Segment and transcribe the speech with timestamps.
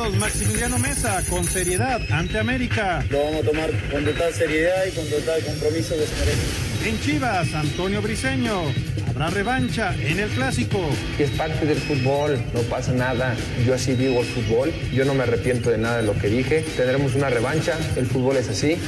[0.00, 3.04] Rayados, Maximiliano Mesa, con seriedad ante América.
[3.10, 7.52] Lo vamos a tomar con total seriedad y con total compromiso de se En Chivas,
[7.54, 8.72] Antonio Briseño.
[9.20, 10.78] Habrá revancha en el clásico.
[11.18, 13.36] Es parte del fútbol, no pasa nada.
[13.66, 14.72] Yo así vivo el fútbol.
[14.94, 16.64] Yo no me arrepiento de nada de lo que dije.
[16.74, 17.76] Tendremos una revancha.
[17.96, 18.78] El fútbol es así.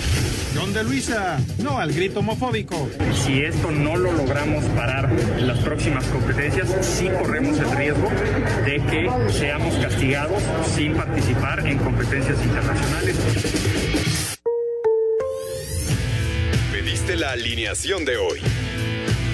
[0.54, 2.88] Don de Luisa, no al grito homofóbico.
[3.12, 8.08] Si esto no lo logramos parar en las próximas competencias, sí corremos el riesgo
[8.64, 10.42] de que seamos castigados
[10.74, 13.16] sin participar en competencias internacionales.
[16.72, 18.40] Pediste la alineación de hoy.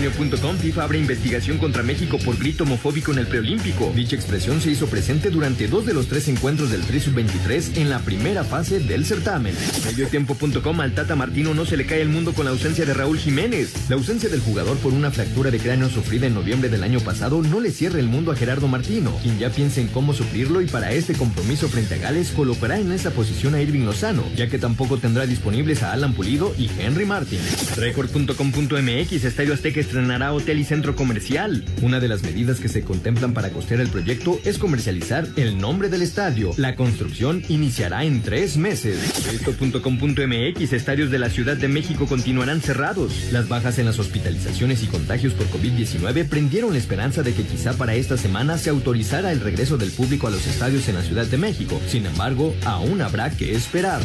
[0.00, 3.92] Milenio.com FIFA abre investigación contra México por grito homofóbico en el preolímpico.
[3.94, 7.90] Dicha expresión se hizo presente durante dos de los tres encuentros del Tri Sub-23 en
[7.90, 9.54] la primera fase del certamen.
[9.84, 13.18] Mediotiempo.com al Tata Martino no se le cae el mundo con la ausencia de Raúl
[13.18, 13.74] Jiménez.
[13.90, 17.42] La ausencia del jugador por una fractura de cráneo sufrida en noviembre del año pasado
[17.42, 20.66] no le cierra el mundo a Gerardo Martino, quien ya piensa en cómo suplirlo y
[20.66, 24.58] para este compromiso frente a Gales colocará en esa posición a Irving Lozano, ya que
[24.58, 27.40] tampoco tendrá disponibles a Alan Pulido y Henry Martin.
[27.76, 31.64] Record.com.mx Estadio Azteca estrenará hotel y centro comercial.
[31.82, 35.88] Una de las medidas que se contemplan para costear el proyecto es comercializar el nombre
[35.88, 36.52] del estadio.
[36.56, 38.98] La construcción iniciará en tres meses.
[39.32, 43.32] Esto.com.mx Estadios de la Ciudad de México continuarán cerrados.
[43.32, 47.72] Las bajas en las hospitalizaciones y contagios por COVID-19 prendieron la esperanza de que quizá
[47.72, 51.26] para esta semana se autorizara el regreso del público a los estadios en la Ciudad
[51.26, 51.80] de México.
[51.88, 54.02] Sin embargo, aún habrá que esperar.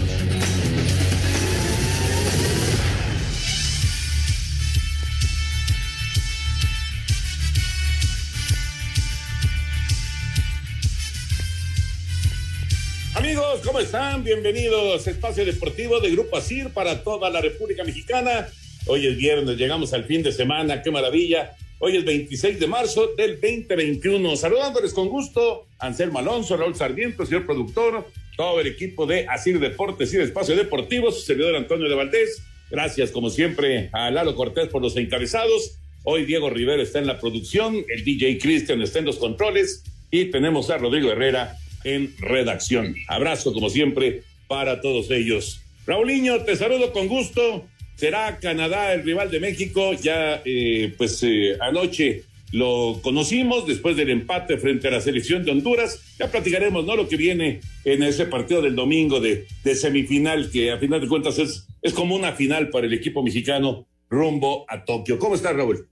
[13.35, 14.23] Amigos, ¿cómo están?
[14.23, 18.47] Bienvenidos a Espacio Deportivo de Grupo ASIR para toda la República Mexicana.
[18.85, 21.53] Hoy es viernes, llegamos al fin de semana, qué maravilla.
[21.79, 24.37] Hoy es 26 de marzo del 2021.
[24.37, 28.07] Saludándoles con gusto, Anselmo Alonso, Raúl Sarmiento, señor productor,
[28.37, 32.41] todo el equipo de ASIR Deportes y de Espacio Deportivo, su servidor Antonio de Valdés.
[32.71, 35.77] Gracias, como siempre, a Lalo Cortés por los encabezados.
[36.05, 40.31] Hoy Diego Rivera está en la producción, el DJ Cristian está en los controles y
[40.31, 42.95] tenemos a Rodrigo Herrera en redacción.
[43.07, 45.61] Abrazo, como siempre, para todos ellos.
[45.87, 47.65] Raulinho, te saludo con gusto.
[47.95, 49.93] Será Canadá el rival de México.
[49.93, 55.51] Ya, eh, pues eh, anoche lo conocimos después del empate frente a la selección de
[55.51, 56.01] Honduras.
[56.19, 56.95] Ya platicaremos, ¿no?
[56.95, 61.37] Lo que viene en ese partido del domingo de, semifinal, que a final de cuentas
[61.37, 65.19] es, es como una final para el equipo mexicano rumbo a Tokio.
[65.19, 65.87] ¿Cómo estás, Raúl?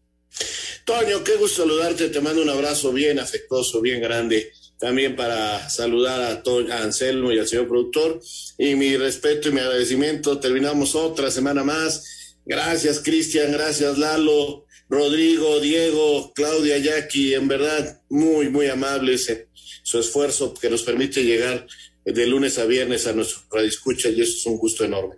[0.86, 2.10] Toño, qué gusto saludarte.
[2.10, 4.52] Te mando un abrazo bien afectuoso, bien grande
[4.84, 6.44] también para saludar a,
[6.76, 8.20] a Anselmo y al señor productor.
[8.58, 10.42] Y mi respeto y mi agradecimiento.
[10.42, 12.36] Terminamos otra semana más.
[12.46, 13.54] Gracias, Cristian.
[13.54, 17.34] Gracias, Lalo, Rodrigo, Diego, Claudia, Jackie.
[17.34, 19.48] En verdad, muy, muy amables en
[19.84, 21.66] su esfuerzo que nos permite llegar
[22.04, 25.16] de lunes a viernes a nuestro radio escucha y eso es un gusto enorme.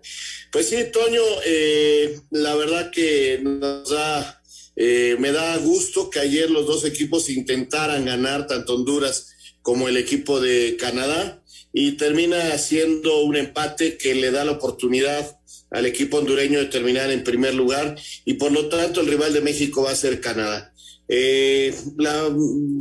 [0.51, 4.43] Pues sí, Toño, eh, la verdad que nos da,
[4.75, 9.31] eh, me da gusto que ayer los dos equipos intentaran ganar, tanto Honduras
[9.65, 11.41] como el equipo de Canadá
[11.73, 15.39] y termina siendo un empate que le da la oportunidad
[15.71, 17.95] al equipo hondureño de terminar en primer lugar
[18.25, 20.71] y por lo tanto el rival de México va a ser Canadá.
[21.07, 21.73] Eh,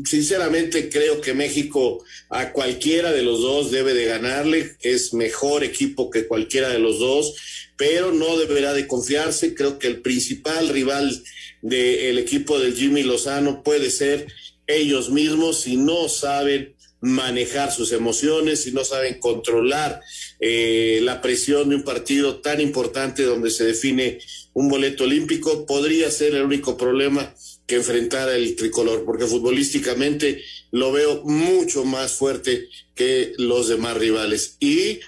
[0.04, 6.10] sinceramente creo que México a cualquiera de los dos debe de ganarle, es mejor equipo
[6.10, 7.34] que cualquiera de los dos,
[7.78, 11.24] pero no deberá de confiarse, creo que el principal rival
[11.62, 14.26] del equipo del Jimmy Lozano puede ser
[14.66, 16.74] ellos mismos si no saben
[17.04, 20.00] manejar sus emociones, si no saben controlar
[20.40, 24.18] eh, la presión de un partido tan importante donde se define
[24.54, 27.34] un boleto olímpico, podría ser el único problema
[27.66, 34.56] que enfrentara el tricolor, porque futbolísticamente lo veo mucho más fuerte que los demás rivales.
[34.60, 35.00] Y,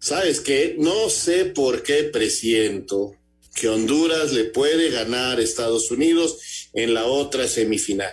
[0.00, 0.74] ¿sabes qué?
[0.78, 3.14] No sé por qué presiento
[3.54, 6.38] que Honduras le puede ganar a Estados Unidos
[6.72, 8.10] en la otra semifinal.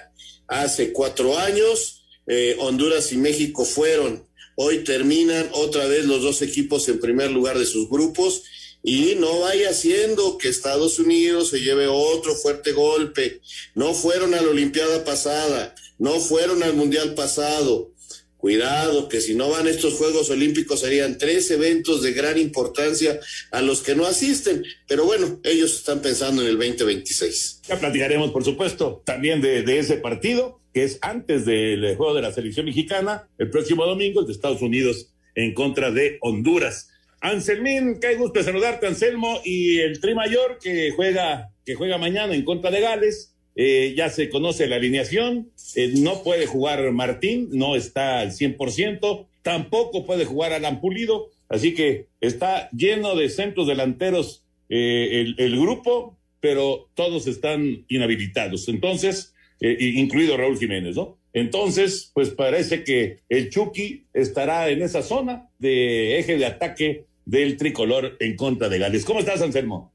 [0.47, 1.94] Hace cuatro años
[2.27, 4.25] eh, Honduras y México fueron.
[4.55, 8.43] Hoy terminan otra vez los dos equipos en primer lugar de sus grupos
[8.83, 13.41] y no vaya haciendo que Estados Unidos se lleve otro fuerte golpe.
[13.73, 17.91] No fueron a la Olimpiada pasada, no fueron al Mundial pasado.
[18.37, 23.19] Cuidado, que si no van estos Juegos Olímpicos serían tres eventos de gran importancia
[23.49, 24.63] a los que no asisten.
[24.87, 27.61] Pero bueno, ellos están pensando en el 2026.
[27.67, 32.33] Ya platicaremos, por supuesto, también de ese partido, que es antes del juego de la
[32.33, 36.89] selección mexicana, el próximo domingo, el de Estados Unidos en contra de Honduras.
[37.21, 42.43] Anselmín, qué gusto saludarte, Anselmo, y el Tri Mayor que juega, que juega mañana en
[42.43, 43.33] contra de Gales.
[43.55, 49.27] Eh, ya se conoce la alineación, eh, no puede jugar Martín, no está al 100%,
[49.43, 55.57] tampoco puede jugar Alan Pulido, así que está lleno de centros delanteros eh, el, el,
[55.57, 61.17] grupo, pero todos están inhabilitados, entonces, incluido Raúl Jiménez, ¿no?
[61.33, 67.57] Entonces, pues parece que el Chucky estará en esa zona de eje de ataque del
[67.57, 69.03] tricolor en contra de Gales.
[69.03, 69.91] ¿Cómo estás, Anselmo?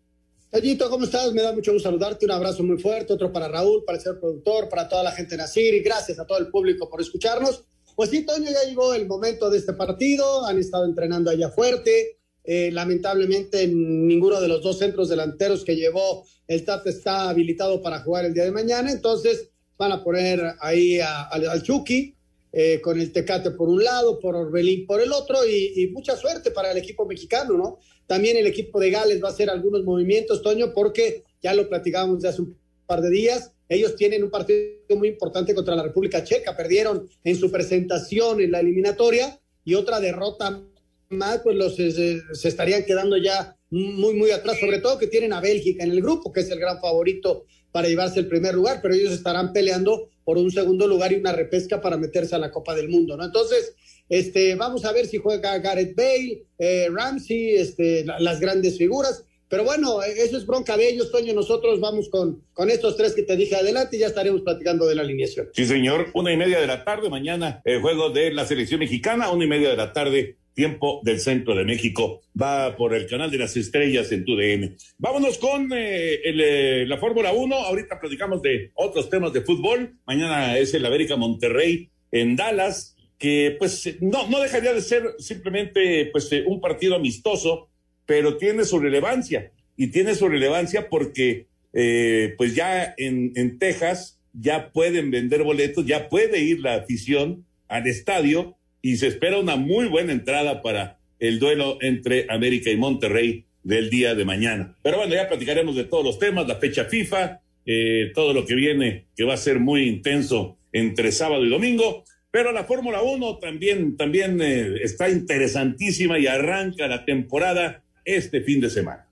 [0.50, 1.32] Tallito, ¿cómo estás?
[1.32, 2.26] Me da mucho gusto saludarte.
[2.26, 5.38] Un abrazo muy fuerte, otro para Raúl, para el productor, para toda la gente de
[5.38, 7.64] Nacir y gracias a todo el público por escucharnos.
[7.94, 10.44] Pues sí, Toño, ya llegó el momento de este partido.
[10.46, 12.19] Han estado entrenando allá fuerte.
[12.44, 18.00] Eh, lamentablemente, ninguno de los dos centros delanteros que llevó el TAP está habilitado para
[18.00, 18.90] jugar el día de mañana.
[18.90, 22.14] Entonces, van a poner ahí al Chucky,
[22.52, 26.50] eh, con el Tecate por un lado, por Orbelín por el otro, y, mucha suerte
[26.50, 27.78] para el equipo mexicano, ¿no?
[28.06, 32.22] También el equipo de Gales va a hacer algunos movimientos, Toño, porque ya lo platicábamos
[32.22, 36.24] de hace un par de días, ellos tienen un partido muy importante contra la República
[36.24, 40.60] Checa, perdieron en su presentación en la eliminatoria y otra derrota
[41.10, 45.32] más, pues los se, se estarían quedando ya muy, muy atrás, sobre todo que tienen
[45.32, 48.80] a Bélgica en el grupo, que es el gran favorito para llevarse el primer lugar,
[48.82, 52.50] pero ellos estarán peleando por un segundo lugar y una repesca para meterse a la
[52.50, 53.24] Copa del Mundo, ¿no?
[53.24, 53.74] Entonces,
[54.08, 59.24] este, vamos a ver si juega Gareth Bale, eh, Ramsey, este, las grandes figuras.
[59.48, 61.34] Pero bueno, eso es bronca de ellos, Toño.
[61.34, 64.94] Nosotros vamos con, con estos tres que te dije adelante y ya estaremos platicando de
[64.94, 65.48] la alineación.
[65.52, 66.06] Sí, señor.
[66.14, 69.48] Una y media de la tarde, mañana el juego de la selección mexicana, una y
[69.48, 72.22] media de la tarde, tiempo del centro de México.
[72.40, 74.76] Va por el canal de las estrellas en tu DN.
[74.98, 77.54] Vámonos con eh, el, eh, la Fórmula 1.
[77.54, 79.94] Ahorita platicamos de otros temas de fútbol.
[80.06, 86.06] Mañana es el América Monterrey en Dallas que pues no, no dejaría de ser simplemente
[86.06, 87.68] pues un partido amistoso,
[88.06, 94.18] pero tiene su relevancia y tiene su relevancia porque eh, pues ya en, en Texas
[94.32, 99.56] ya pueden vender boletos, ya puede ir la afición al estadio y se espera una
[99.56, 104.76] muy buena entrada para el duelo entre América y Monterrey del día de mañana.
[104.82, 108.54] Pero bueno, ya platicaremos de todos los temas, la fecha FIFA, eh, todo lo que
[108.54, 112.04] viene, que va a ser muy intenso entre sábado y domingo.
[112.30, 118.60] Pero la Fórmula 1 también, también eh, está interesantísima y arranca la temporada este fin
[118.60, 119.06] de semana.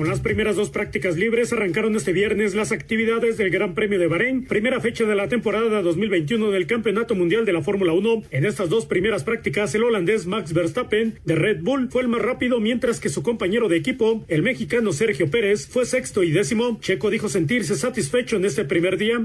[0.00, 4.06] Con las primeras dos prácticas libres arrancaron este viernes las actividades del Gran Premio de
[4.06, 8.22] Bahrein, primera fecha de la temporada 2021 del Campeonato Mundial de la Fórmula 1.
[8.30, 12.22] En estas dos primeras prácticas, el holandés Max Verstappen de Red Bull fue el más
[12.22, 16.78] rápido, mientras que su compañero de equipo, el mexicano Sergio Pérez, fue sexto y décimo.
[16.80, 19.20] Checo dijo sentirse satisfecho en este primer día.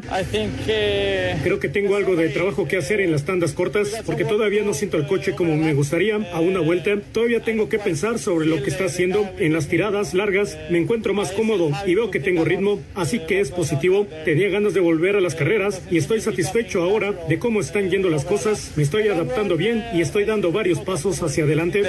[1.42, 4.74] Creo que tengo algo de trabajo que hacer en las tandas cortas, porque todavía no
[4.74, 7.00] siento el coche como me gustaría a una vuelta.
[7.14, 11.14] Todavía tengo que pensar sobre lo que está haciendo en las tiradas largas me encuentro
[11.14, 14.08] más cómodo y veo que tengo ritmo, así que es positivo.
[14.24, 18.10] Tenía ganas de volver a las carreras y estoy satisfecho ahora de cómo están yendo
[18.10, 18.74] las cosas.
[18.76, 21.84] Me estoy adaptando bien y estoy dando varios pasos hacia adelante.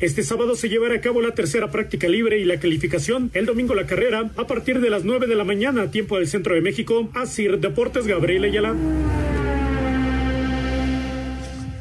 [0.00, 3.30] Este sábado se llevará a cabo la tercera práctica libre y la calificación.
[3.34, 6.54] El domingo la carrera a partir de las 9 de la mañana, tiempo del centro
[6.54, 7.08] de México.
[7.14, 8.74] Asir Deportes Gabriel Ayala.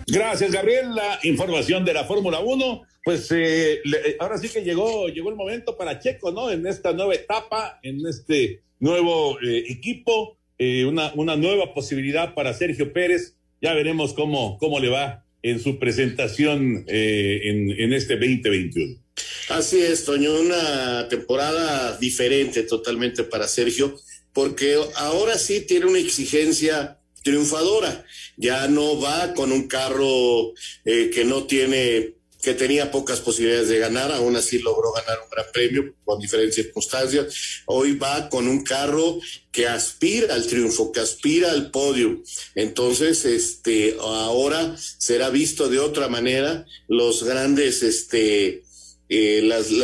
[0.07, 0.93] Gracias, Gabriel.
[0.95, 2.83] La información de la Fórmula 1.
[3.03, 6.49] Pues eh, le, ahora sí que llegó, llegó el momento para Checo, ¿no?
[6.49, 12.53] En esta nueva etapa, en este nuevo eh, equipo, eh, una, una nueva posibilidad para
[12.53, 13.35] Sergio Pérez.
[13.61, 19.03] Ya veremos cómo, cómo le va en su presentación en, en este 2021.
[19.49, 23.95] Así es, Toño, una temporada diferente totalmente para Sergio,
[24.31, 28.05] porque ahora sí tiene una exigencia triunfadora.
[28.37, 30.53] Ya no va con un carro
[30.85, 35.29] eh, que no tiene, que tenía pocas posibilidades de ganar, aún así logró ganar un
[35.29, 37.63] gran premio con diferentes circunstancias.
[37.67, 39.17] Hoy va con un carro
[39.49, 42.21] que aspira al triunfo, que aspira al podio.
[42.55, 46.65] Entonces, este, ahora será visto de otra manera.
[46.89, 48.63] Los grandes, este,
[49.07, 49.41] eh,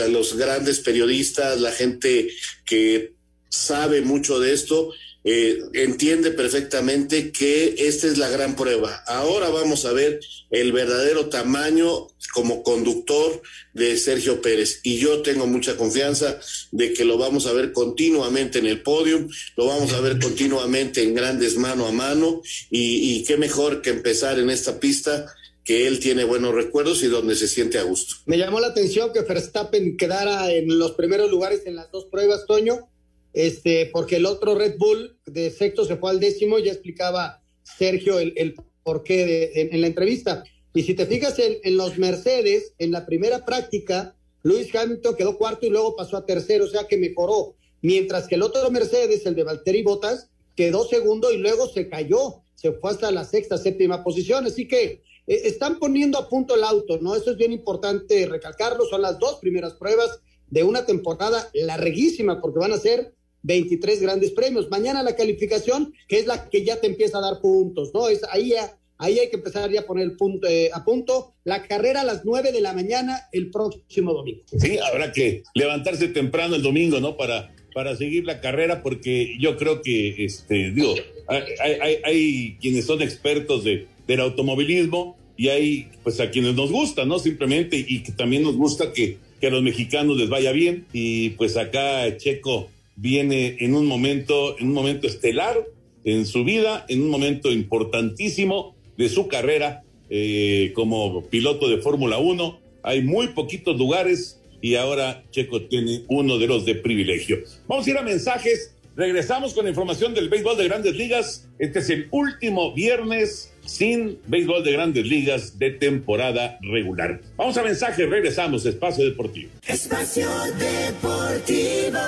[0.09, 2.29] los grandes periodistas, la gente
[2.65, 3.13] que
[3.47, 4.91] sabe mucho de esto,
[5.23, 9.03] eh, entiende perfectamente que esta es la gran prueba.
[9.05, 13.41] Ahora vamos a ver el verdadero tamaño como conductor
[13.73, 14.79] de Sergio Pérez.
[14.83, 16.39] Y yo tengo mucha confianza
[16.71, 21.03] de que lo vamos a ver continuamente en el podio, lo vamos a ver continuamente
[21.03, 22.41] en grandes mano a mano.
[22.69, 25.25] Y, y qué mejor que empezar en esta pista
[25.65, 28.15] que él tiene buenos recuerdos y donde se siente a gusto.
[28.25, 32.45] Me llamó la atención que Verstappen quedara en los primeros lugares en las dos pruebas,
[32.47, 32.88] Toño
[33.33, 38.19] este, porque el otro Red Bull de sexto se fue al décimo, ya explicaba Sergio
[38.19, 40.43] el, el porqué de, en, la entrevista.
[40.73, 45.65] Y si te fijas en, los Mercedes, en la primera práctica, Luis Hamilton quedó cuarto
[45.65, 47.55] y luego pasó a tercero, o sea que mejoró.
[47.81, 52.41] Mientras que el otro Mercedes, el de Valtteri Bottas, quedó segundo y luego se cayó,
[52.55, 54.45] se fue hasta la sexta, séptima posición.
[54.45, 57.15] Así que eh, están poniendo a punto el auto, ¿no?
[57.15, 58.85] Eso es bien importante recalcarlo.
[58.85, 60.19] Son las dos primeras pruebas
[60.49, 64.69] de una temporada larguísima, porque van a ser 23 grandes premios.
[64.69, 68.09] Mañana la calificación, que es la que ya te empieza a dar puntos, ¿no?
[68.09, 68.53] Es ahí,
[68.97, 71.33] ahí hay que empezar ya a poner punto, eh, a punto.
[71.43, 74.41] La carrera a las 9 de la mañana el próximo domingo.
[74.57, 77.17] Sí, habrá que levantarse temprano el domingo, ¿no?
[77.17, 80.95] Para, para seguir la carrera, porque yo creo que, este, digo,
[81.27, 87.05] hay, hay, quienes son expertos de, del automovilismo y hay, pues, a quienes nos gusta,
[87.05, 87.19] ¿no?
[87.19, 90.85] Simplemente, y que también nos gusta que, que a los mexicanos les vaya bien.
[90.91, 92.69] Y pues acá Checo
[92.99, 95.65] viene en un momento, en un momento estelar
[96.03, 102.17] en su vida, en un momento importantísimo de su carrera eh, como piloto de Fórmula
[102.17, 102.59] 1.
[102.83, 107.39] Hay muy poquitos lugares y ahora Checo tiene uno de los de privilegio.
[107.67, 108.75] Vamos a ir a mensajes.
[108.95, 111.47] Regresamos con información del béisbol de grandes ligas.
[111.57, 117.21] Este es el último viernes sin béisbol de grandes ligas de temporada regular.
[117.37, 119.51] Vamos a mensajes, regresamos, Espacio Deportivo.
[119.67, 121.99] Espacio Deportivo.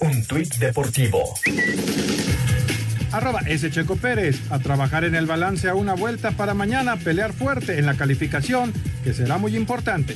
[0.00, 1.22] Un tuit deportivo.
[3.12, 7.32] Arroba ese Checo Pérez, a trabajar en el balance a una vuelta para mañana pelear
[7.32, 8.72] fuerte en la calificación,
[9.04, 10.14] que será muy importante.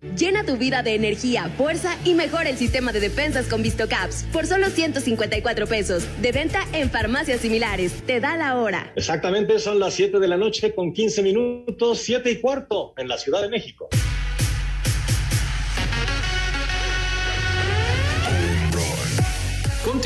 [0.00, 4.46] Llena tu vida de energía, fuerza y mejora el sistema de defensas con VistoCaps por
[4.46, 6.04] solo 154 pesos.
[6.22, 7.92] De venta en farmacias similares.
[8.06, 8.92] Te da la hora.
[8.94, 13.18] Exactamente, son las 7 de la noche con 15 minutos, 7 y cuarto en la
[13.18, 13.88] Ciudad de México.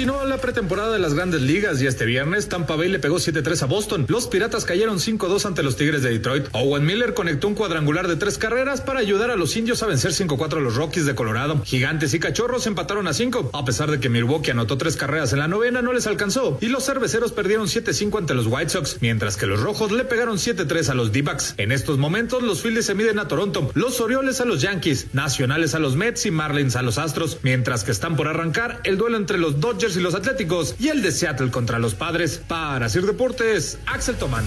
[0.02, 3.62] Continuó la pretemporada de las grandes ligas y este viernes Tampa Bay le pegó 7-3
[3.62, 4.06] a Boston.
[4.08, 6.48] Los Piratas cayeron 5-2 ante los Tigres de Detroit.
[6.50, 10.10] Owen Miller conectó un cuadrangular de tres carreras para ayudar a los indios a vencer
[10.10, 11.62] 5-4 a los Rockies de Colorado.
[11.64, 13.50] Gigantes y Cachorros empataron a 5.
[13.52, 16.58] A pesar de que Milwaukee anotó tres carreras en la novena, no les alcanzó.
[16.60, 20.38] Y los cerveceros perdieron 7-5 ante los White Sox, mientras que los Rojos le pegaron
[20.38, 21.54] 7-3 a los D-Backs.
[21.58, 25.76] En estos momentos, los Phillies se miden a Toronto, los Orioles a los Yankees, Nacionales
[25.76, 29.16] a los Mets y Marlins a los Astros, mientras que están por arrancar el duelo
[29.16, 32.40] entre los dos Y los Atléticos y el de Seattle contra los Padres.
[32.48, 34.44] Para Sir Deportes, Axel Tomán.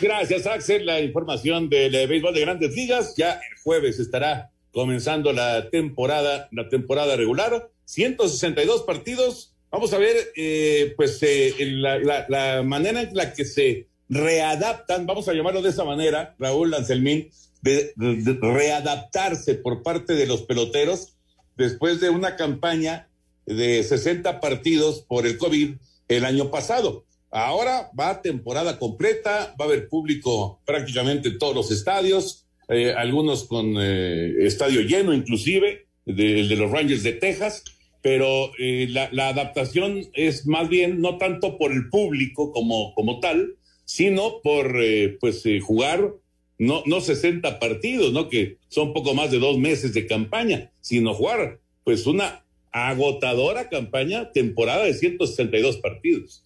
[0.00, 0.86] Gracias, Axel.
[0.86, 3.14] La información del eh, béisbol de grandes ligas.
[3.16, 7.70] Ya el jueves estará comenzando la temporada, la temporada regular.
[7.84, 9.54] 162 partidos.
[9.70, 15.28] Vamos a ver, eh, pues, eh, la, la, manera en la que se readaptan, vamos
[15.28, 17.30] a llamarlo de esa manera, Raúl Anselmín,
[17.62, 17.92] de,
[18.40, 21.14] readaptarse por parte de los peloteros
[21.60, 23.08] después de una campaña
[23.46, 25.74] de 60 partidos por el COVID
[26.08, 27.04] el año pasado.
[27.30, 33.44] Ahora va temporada completa, va a haber público prácticamente en todos los estadios, eh, algunos
[33.44, 37.62] con eh, estadio lleno inclusive, el de los Rangers de Texas,
[38.02, 43.20] pero eh, la, la, adaptación es más bien no tanto por el público como, como
[43.20, 44.74] tal, sino por
[45.20, 46.14] pues jugar
[46.60, 48.28] no, no 60 partidos, ¿no?
[48.28, 54.30] Que son poco más de dos meses de campaña, sino jugar, pues, una agotadora campaña,
[54.30, 56.44] temporada de 162 partidos.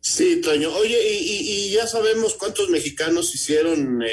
[0.00, 0.74] Sí, Toño.
[0.74, 4.08] Oye, ¿y, ya sabemos cuántos mexicanos hicieron eh,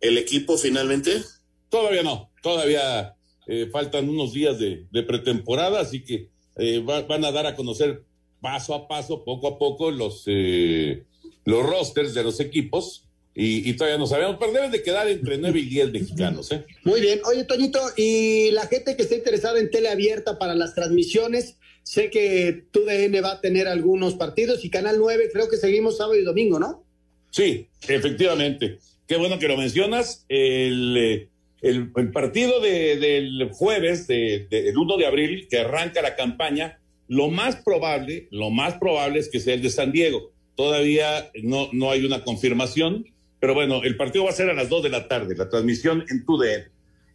[0.00, 1.22] el equipo finalmente?
[1.68, 3.14] Todavía no, todavía
[3.46, 8.02] eh, faltan unos días de, pretemporada, así que eh, van a dar a conocer
[8.40, 13.05] paso a paso, poco a poco, los, los rosters de los equipos
[13.38, 16.50] y, todavía no sabemos, pero deben de quedar entre 9 y 10 mexicanos.
[16.52, 16.64] ¿eh?
[16.84, 17.20] Muy bien.
[17.26, 22.08] Oye, Toñito, y la gente que está interesada en tele abierta para las transmisiones, sé
[22.08, 26.24] que TUDN va a tener algunos partidos y Canal 9 creo que seguimos sábado y
[26.24, 26.86] domingo, ¿no?
[27.30, 28.78] Sí, efectivamente.
[29.06, 30.24] Qué bueno que lo mencionas.
[30.30, 31.28] El, eh,
[31.60, 37.28] el, partido de, del jueves, de, el 1 de abril, que arranca la campaña, lo
[37.28, 40.32] más probable, lo más probable es que sea el de San Diego.
[40.54, 43.04] Todavía no, no hay una confirmación
[43.46, 46.04] pero bueno, el partido va a ser a las 2 de la tarde, la transmisión
[46.08, 46.68] en TUDN.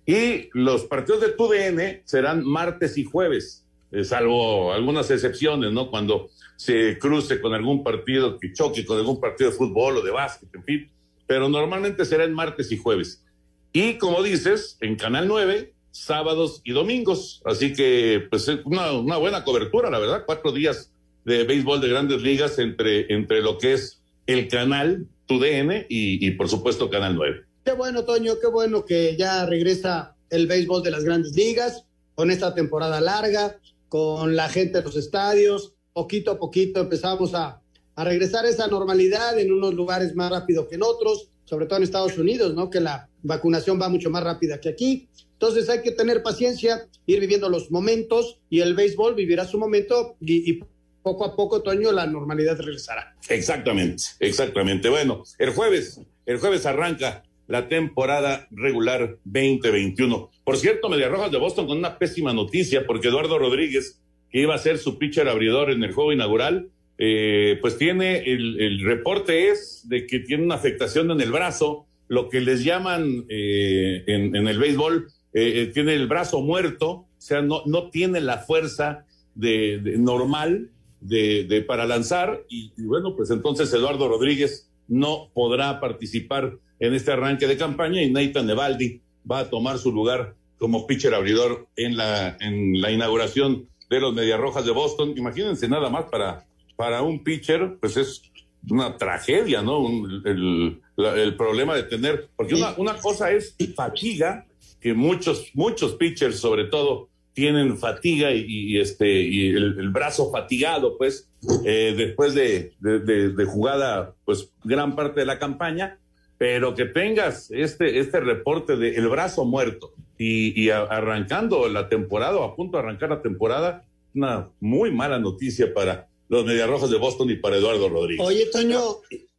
[0.05, 5.91] Y los partidos de TUDN serán martes y jueves, eh, salvo algunas excepciones, ¿no?
[5.91, 10.11] Cuando se cruce con algún partido que choque con algún partido de fútbol o de
[10.11, 10.91] básquet, en fin.
[11.27, 13.25] Pero normalmente será en martes y jueves.
[13.73, 17.41] Y como dices, en Canal 9, sábados y domingos.
[17.43, 20.23] Así que, pues, es una, una buena cobertura, la verdad.
[20.25, 20.93] Cuatro días
[21.25, 26.31] de béisbol de grandes ligas entre, entre lo que es el canal, TUDN y, y
[26.31, 27.45] por supuesto Canal 9.
[27.63, 31.85] Qué bueno, Toño, qué bueno que ya regresa el béisbol de las grandes ligas
[32.15, 33.57] con esta temporada larga,
[33.87, 35.73] con la gente en los estadios.
[35.93, 37.61] Poquito a poquito empezamos a,
[37.95, 41.77] a regresar a esa normalidad en unos lugares más rápido que en otros, sobre todo
[41.77, 42.69] en Estados Unidos, ¿no?
[42.69, 45.07] Que la vacunación va mucho más rápida que aquí.
[45.33, 50.15] Entonces hay que tener paciencia, ir viviendo los momentos y el béisbol vivirá su momento
[50.19, 50.59] y, y
[51.01, 53.15] poco a poco, Toño, la normalidad regresará.
[53.29, 54.89] Exactamente, exactamente.
[54.89, 60.31] Bueno, el jueves, el jueves arranca la temporada regular 2021.
[60.43, 64.55] Por cierto, Media Rojas de Boston con una pésima noticia, porque Eduardo Rodríguez, que iba
[64.55, 69.49] a ser su pitcher abridor en el juego inaugural, eh, pues tiene, el, el, reporte
[69.49, 74.35] es de que tiene una afectación en el brazo, lo que les llaman eh, en,
[74.47, 79.81] el béisbol, eh, tiene el brazo muerto, o sea, no, no tiene la fuerza de
[79.97, 80.69] normal
[81.01, 86.93] de, de, para lanzar, y, y bueno, pues entonces Eduardo Rodríguez no podrá participar en
[86.93, 91.67] este arranque de campaña y Nathan Evaldi va a tomar su lugar como pitcher abridor
[91.75, 95.13] en la, en la inauguración de los Mediarrojas de Boston.
[95.17, 98.21] Imagínense nada más para, para un pitcher, pues es
[98.69, 99.79] una tragedia, ¿no?
[99.79, 104.45] Un, el, la, el, problema de tener, porque una, una cosa es fatiga,
[104.79, 110.31] que muchos, muchos pitchers sobre todo tienen fatiga y, y este y el, el, brazo
[110.31, 111.29] fatigado, pues,
[111.65, 115.97] eh, después de, de, de, de, jugada, pues, gran parte de la campaña,
[116.37, 121.87] pero que tengas este, este reporte de el brazo muerto y, y a, arrancando la
[121.87, 126.89] temporada o a punto de arrancar la temporada, una muy mala noticia para los Mediarrojos
[126.89, 128.25] de Boston y para Eduardo Rodríguez.
[128.25, 128.79] Oye, Toño.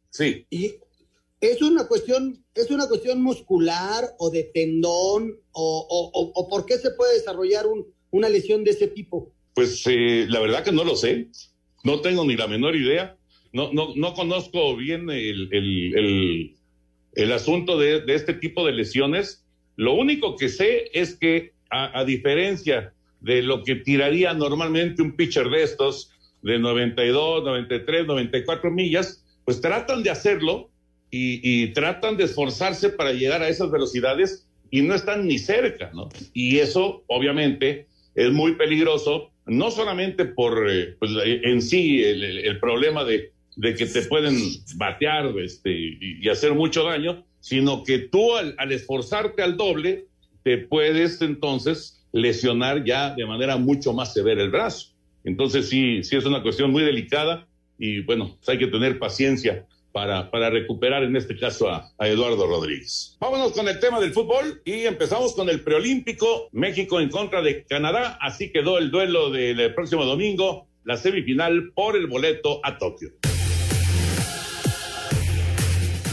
[0.09, 0.45] Sí.
[0.49, 0.75] Y
[1.51, 6.77] es una cuestión, es una cuestión muscular o de tendón o, o, o por qué
[6.77, 9.33] se puede desarrollar un, una lesión de ese tipo.
[9.53, 11.27] Pues eh, la verdad que no lo sé.
[11.83, 13.17] No tengo ni la menor idea.
[13.51, 16.55] No, no, no conozco bien el, el,
[17.13, 19.45] el, asunto de, de, este tipo de lesiones.
[19.75, 25.15] Lo único que sé es que, a, a, diferencia de lo que tiraría normalmente un
[25.15, 30.69] pitcher de estos, de 92, 93, 94 millas, pues tratan de hacerlo
[31.15, 36.09] y, tratan de esforzarse para llegar a esas velocidades y no están ni cerca, ¿no?
[36.33, 43.03] Y eso, obviamente, es muy peligroso, no solamente por eh, pues, en sí el, problema
[43.03, 44.35] de, de, que te pueden
[44.75, 50.07] batear este, y, hacer mucho daño, sino que tú al, al, esforzarte al doble,
[50.41, 54.93] te puedes entonces lesionar ya de manera mucho más severa el brazo.
[55.23, 57.47] Entonces sí, sí es una cuestión muy delicada
[57.77, 62.07] y bueno, pues hay que tener paciencia para, para recuperar en este caso a, a,
[62.09, 63.15] Eduardo Rodríguez.
[63.21, 67.63] Vámonos con el tema del fútbol y empezamos con el preolímpico, México en contra de
[67.63, 73.11] Canadá, así quedó el duelo del próximo domingo, la semifinal por el boleto a Tokio.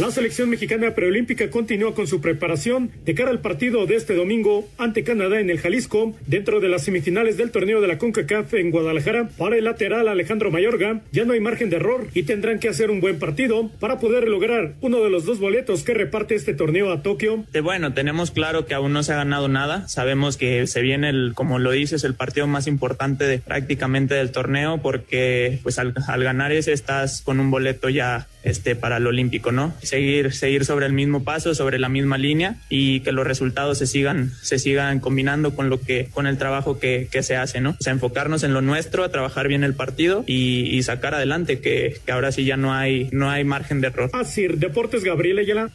[0.01, 4.67] La selección mexicana preolímpica continúa con su preparación de cara al partido de este domingo
[4.79, 8.71] ante Canadá en el Jalisco, dentro de las semifinales del torneo de la CONCACAF en
[8.71, 9.29] Guadalajara.
[9.37, 12.91] Para el lateral Alejandro Mayorga, ya no hay margen de error y tendrán que hacer
[12.91, 16.91] un buen partido para poder lograr uno de los dos boletos que reparte este torneo
[16.91, 17.45] a Tokio.
[17.63, 19.87] Bueno, tenemos claro que aún no se ha ganado nada.
[19.87, 24.79] Sabemos que se viene, el, como lo dices, el partido más importante prácticamente del torneo
[24.81, 29.53] porque pues al, al ganar ese estás con un boleto ya este, para el olímpico,
[29.53, 29.75] ¿no?
[29.83, 33.87] Seguir, seguir sobre el mismo paso, sobre la misma línea y que los resultados se
[33.87, 37.71] sigan, se sigan combinando con lo que, con el trabajo que, que se hace, ¿no?
[37.71, 41.61] O sea, enfocarnos en lo nuestro, a trabajar bien el partido y, y sacar adelante,
[41.61, 44.11] que, que, ahora sí ya no hay, no hay margen de error.
[44.13, 45.71] Así, Deportes Gabriel Ayala.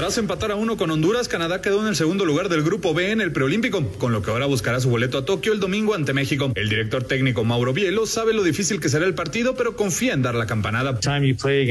[0.00, 3.10] Tras empatar a uno con Honduras, Canadá quedó en el segundo lugar del grupo B
[3.10, 6.14] en el preolímpico, con lo que ahora buscará su boleto a Tokio el domingo ante
[6.14, 6.50] México.
[6.54, 10.22] El director técnico Mauro Bielo sabe lo difícil que será el partido, pero confía en
[10.22, 10.98] dar la campanada.
[11.02, 11.66] Siempre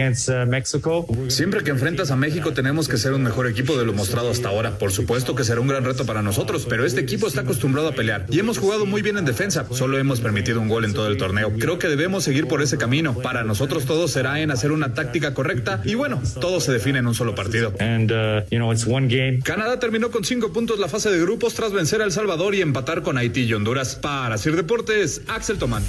[1.63, 4.77] que enfrentas a México tenemos que ser un mejor equipo de lo mostrado hasta ahora.
[4.77, 7.93] Por supuesto que será un gran reto para nosotros, pero este equipo está acostumbrado a
[7.93, 9.65] pelear y hemos jugado muy bien en defensa.
[9.71, 11.51] Solo hemos permitido un gol en todo el torneo.
[11.57, 13.15] Creo que debemos seguir por ese camino.
[13.15, 17.07] Para nosotros todo será en hacer una táctica correcta y bueno, todo se define en
[17.07, 17.73] un solo partido.
[17.79, 18.18] And, uh,
[18.49, 19.41] you know, it's one game.
[19.41, 22.61] Canadá terminó con cinco puntos la fase de grupos tras vencer a El Salvador y
[22.61, 23.95] empatar con Haití y Honduras.
[23.95, 25.83] Para Sir Deportes, Axel Tomán.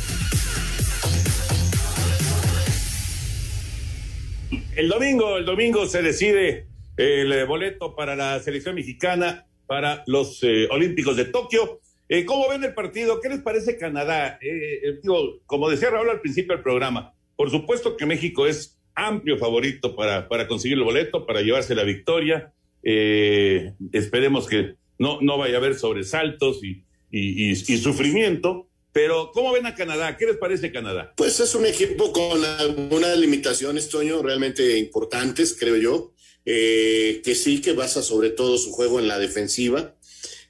[4.77, 6.66] El domingo, el domingo se decide
[6.97, 11.81] el boleto para la selección mexicana para los eh, Olímpicos de Tokio.
[12.09, 13.21] Eh, ¿Cómo ven el partido?
[13.21, 14.37] ¿Qué les parece Canadá?
[14.43, 19.38] Eh, digo, como decía Raúl al principio del programa, por supuesto que México es amplio
[19.38, 22.52] favorito para, para conseguir el boleto, para llevarse la victoria.
[22.82, 28.68] esperemos que no, no vaya a haber sobresaltos y, y, y sufrimiento.
[28.92, 30.16] Pero, ¿cómo ven a Canadá?
[30.16, 31.12] ¿Qué les parece Canadá?
[31.16, 36.12] Pues es un equipo con algunas limitaciones, Toño, realmente importantes, creo yo.
[36.44, 39.94] Eh, que sí que basa sobre todo su juego en la defensiva.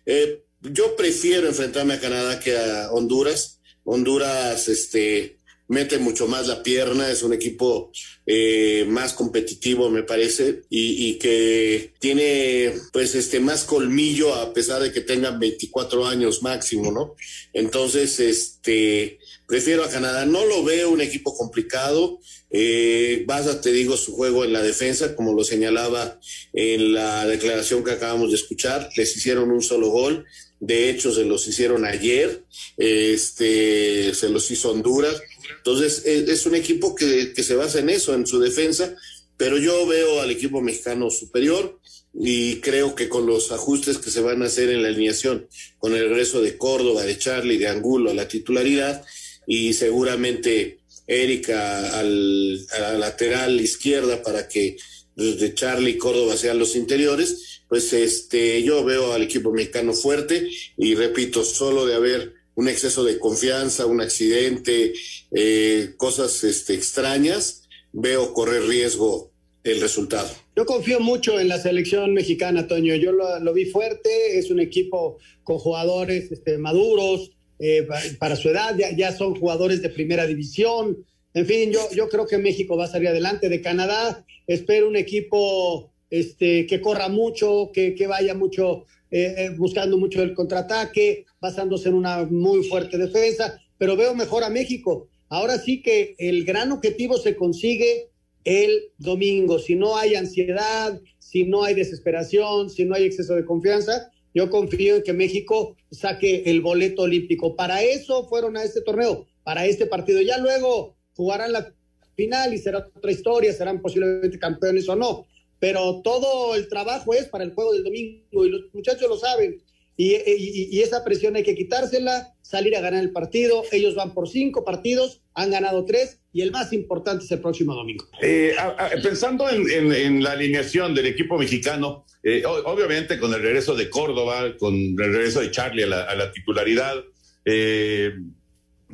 [0.07, 3.61] Eh, yo prefiero enfrentarme a Canadá que a Honduras.
[3.85, 5.39] Honduras, este,
[5.71, 7.93] mete mucho más la pierna, es un equipo
[8.27, 14.91] eh, más competitivo, me parece, y, que tiene pues este más colmillo a pesar de
[14.91, 17.15] que tengan 24 años máximo, ¿no?
[17.53, 22.19] Entonces, este, prefiero a Canadá, no lo veo un equipo complicado,
[22.51, 26.19] eh, basa, te digo, su juego en la defensa, como lo señalaba
[26.53, 30.27] en la declaración que acabamos de escuchar, les hicieron un solo gol,
[30.61, 32.45] de hecho se los hicieron ayer,
[32.77, 35.23] este, se los hizo Honduras,
[35.61, 38.97] entonces, es, un equipo que, se basa en eso, en su defensa,
[39.37, 41.79] pero yo veo al equipo mexicano superior
[42.15, 45.47] y creo que con los ajustes que se van a hacer en la alineación,
[45.79, 49.05] con el regreso de Córdoba, de Charlie, de Angulo a la titularidad
[49.47, 54.79] y seguramente Erika al, a la lateral izquierda para que
[55.17, 60.49] de Charlie y Córdoba sean los interiores, pues este yo veo al equipo mexicano fuerte
[60.79, 64.93] y repito, solo de haber un exceso de confianza, un accidente,
[65.35, 69.31] eh, cosas este, extrañas, veo correr riesgo
[69.65, 70.29] el resultado.
[70.55, 72.95] Yo confío mucho en la selección mexicana, Toño.
[72.97, 78.77] Yo lo, vi fuerte, es un equipo con jugadores este, maduros eh, para su edad,
[78.77, 80.99] ya, ya, son jugadores de primera división.
[81.33, 83.49] En fin, yo, yo creo que México va a salir adelante.
[83.49, 89.51] De Canadá, espero un equipo este, que corra mucho, que, que vaya mucho eh, eh,
[89.57, 95.09] buscando mucho el contraataque, basándose en una muy fuerte defensa, pero veo mejor a México.
[95.29, 98.09] Ahora sí que el gran objetivo se consigue
[98.45, 99.59] el domingo.
[99.59, 104.49] Si no hay ansiedad, si no hay desesperación, si no hay exceso de confianza, yo
[104.49, 107.57] confío en que México saque el boleto olímpico.
[107.57, 110.21] Para eso fueron a este torneo, para este partido.
[110.21, 111.73] Ya luego jugarán la
[112.15, 115.27] final y será otra historia, serán posiblemente campeones o no
[115.61, 119.63] pero todo el trabajo es para el juego del domingo y los muchachos lo saben.
[119.97, 123.65] Y, esa presión hay que quitársela, salir a ganar el partido.
[123.71, 127.75] Ellos van por cinco partidos, han ganado tres y el más importante es el próximo
[127.75, 128.07] domingo.
[128.23, 128.55] Eh,
[129.03, 134.75] pensando en, la alineación del equipo mexicano, eh, obviamente con el regreso de Córdoba, con
[134.75, 136.97] el regreso de Charlie a la, titularidad,
[137.45, 138.13] eh,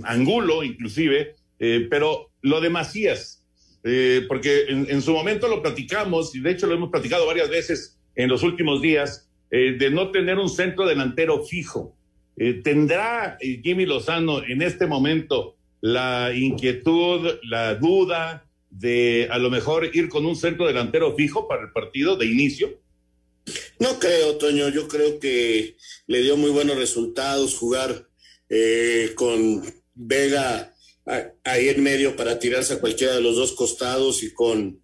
[0.02, 1.36] Angulo inclusive,
[1.88, 3.45] pero lo de Macías,
[3.88, 7.96] eh, porque en, su momento lo platicamos, y de hecho lo hemos platicado varias veces
[8.16, 11.96] en los últimos días, eh, de no tener un centro delantero fijo.
[12.36, 19.88] Eh, ¿Tendrá Jimmy Lozano en este momento la inquietud, la duda de a lo mejor
[19.94, 22.80] ir con un centro delantero fijo para el partido de inicio?
[23.78, 24.68] No creo, Toño.
[24.68, 25.76] Yo creo que
[26.08, 28.08] le dio muy buenos resultados jugar
[29.14, 29.62] con
[29.94, 30.75] Vega
[31.44, 34.80] ahí en medio para tirarse a cualquiera de los dos costados y con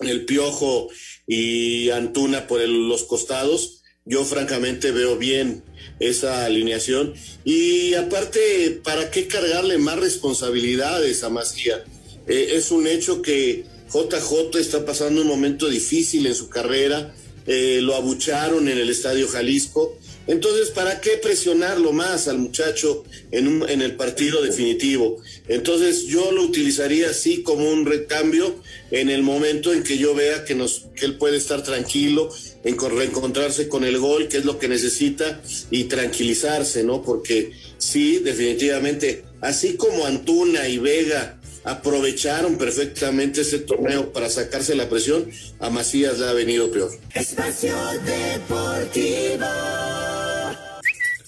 [0.00, 0.88] el Piojo
[1.26, 3.82] y Antuna por los costados.
[4.04, 5.64] Yo francamente veo bien
[5.98, 7.14] esa alineación.
[7.44, 11.84] Y aparte, ¿para qué cargarle más responsabilidades a Macía?
[12.28, 17.14] Eh, es un hecho que JJ está pasando un momento difícil en su carrera.
[17.46, 23.62] Eh, lo abucharon en el Estadio Jalisco entonces, ¿para qué presionarlo más al muchacho en,
[23.68, 25.22] en el partido definitivo?
[25.48, 28.56] Entonces, yo lo utilizaría así como un recambio
[28.90, 30.56] en el momento en que yo vea que,
[31.02, 32.30] él puede estar tranquilo,
[32.64, 37.02] en reencontrarse con el gol, que es lo que necesita, y tranquilizarse, ¿no?
[37.02, 44.88] Porque sí, definitivamente, así como Antuna y Vega aprovecharon perfectamente ese torneo para sacarse la
[44.88, 46.90] presión, a Macías le ha venido peor.
[47.12, 49.46] Espacio Deportivo.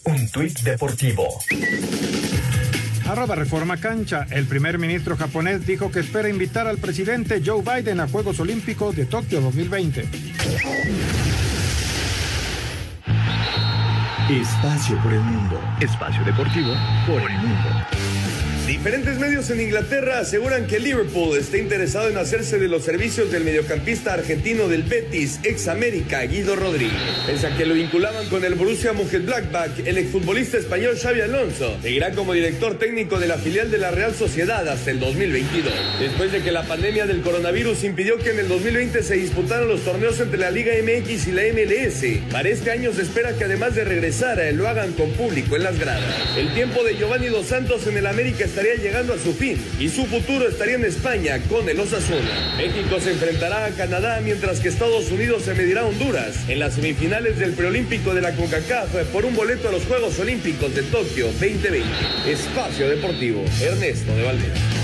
[0.04, 1.26] Un tuit deportivo.
[3.06, 4.26] Arroba Reforma Cancha.
[4.30, 8.96] El primer ministro japonés dijo que espera invitar al presidente Joe Biden a Juegos Olímpicos
[8.96, 10.08] de Tokio 2020.
[14.30, 15.58] Espacio por el mundo.
[15.80, 16.74] Espacio deportivo
[17.06, 17.97] por el mundo.
[18.78, 23.42] Diferentes medios en Inglaterra aseguran que Liverpool está interesado en hacerse de los servicios del
[23.42, 26.92] mediocampista argentino del Betis, ex América, Guido Rodríguez.
[27.26, 32.12] Pese a que lo vinculaban con el Borussia Mönchengladbach, el exfutbolista español Xavi Alonso seguirá
[32.12, 35.72] como director técnico de la filial de la Real Sociedad hasta el 2022.
[35.98, 39.80] Después de que la pandemia del coronavirus impidió que en el 2020 se disputaran los
[39.80, 43.74] torneos entre la Liga MX y la MLS, para este año se espera que además
[43.74, 46.14] de regresar, lo hagan con público en las gradas.
[46.36, 49.88] El tiempo de Giovanni Dos Santos en el América está llegando a su fin y
[49.88, 52.56] su futuro estaría en España con el Osasuna.
[52.56, 56.74] México se enfrentará a Canadá mientras que Estados Unidos se medirá a Honduras en las
[56.74, 61.26] semifinales del preolímpico de la CONCACAF por un boleto a los Juegos Olímpicos de Tokio
[61.26, 61.86] 2020.
[62.26, 64.77] Espacio Deportivo, Ernesto de Valdez.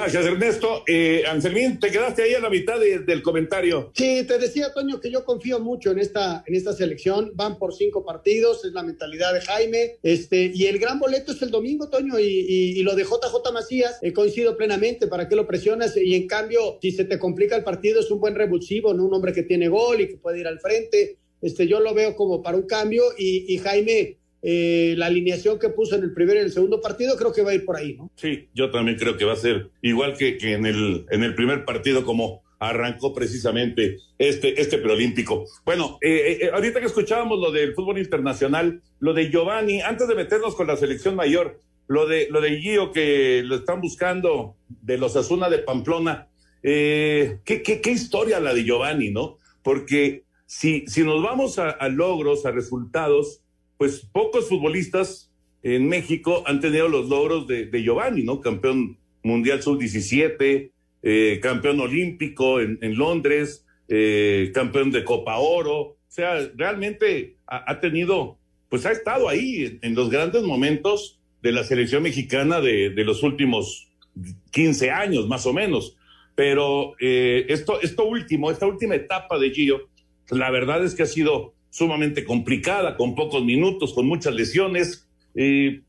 [0.00, 0.82] Gracias, Ernesto.
[0.86, 3.92] Eh, Anselmín, te quedaste ahí a la mitad del comentario.
[3.94, 7.32] Sí, te decía, Toño, que yo confío mucho en esta, en esta selección.
[7.34, 9.98] Van por cinco partidos, es la mentalidad de Jaime.
[10.02, 14.14] Este, y el gran boleto es el domingo, Toño, y, lo de JJ Macías, eh,
[14.14, 15.06] coincido plenamente.
[15.06, 15.94] ¿Para qué lo presionas?
[15.98, 19.04] Y en cambio, si se te complica el partido, es un buen revulsivo, ¿no?
[19.04, 21.18] Un hombre que tiene gol y que puede ir al frente.
[21.42, 25.68] Este, yo lo veo como para un cambio y, y Jaime eh, la alineación que
[25.68, 27.96] puso en el primer y el segundo partido, creo que va a ir por ahí,
[27.96, 28.10] ¿no?
[28.16, 31.34] Sí, yo también creo que va a ser igual que, que en, el, en el
[31.34, 35.44] primer partido, como arrancó precisamente este, este preolímpico.
[35.64, 40.14] Bueno, eh, eh, ahorita que escuchábamos lo del fútbol internacional, lo de Giovanni, antes de
[40.14, 44.96] meternos con la selección mayor, lo de, lo de Gio que lo están buscando de
[44.96, 46.28] los Asuna de Pamplona,
[46.62, 49.38] ¿qué, qué, qué, historia la de Giovanni, ¿no?
[49.62, 53.42] Porque si, si nos vamos a logros, a resultados,
[53.80, 58.42] pues pocos futbolistas en México han tenido los logros de, Giovanni, ¿no?
[58.42, 60.70] Campeón mundial sub-17,
[61.02, 65.80] eh, campeón olímpico en, Londres, eh, campeón de Copa Oro.
[65.80, 68.36] O sea, realmente ha, tenido,
[68.68, 73.88] pues ha estado ahí en, los grandes momentos de la selección mexicana de, los últimos
[74.50, 75.96] 15 años, más o menos.
[76.34, 79.88] Pero eh, esto, esto último, esta última etapa de Gio,
[80.28, 85.06] la verdad es que ha sido sumamente complicada, con pocos minutos, con muchas lesiones.
[85.34, 85.82] Eh,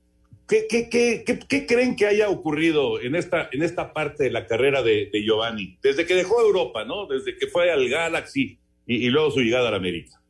[0.48, 4.46] ¿qué, qué, qué, qué, creen que haya ocurrido en esta, en esta parte de la
[4.48, 5.78] carrera de, Giovanni?
[5.82, 7.08] Desde que dejó Europa, ¿no?
[7.08, 10.22] Desde que fue al Galaxy y, luego su llegada a la América.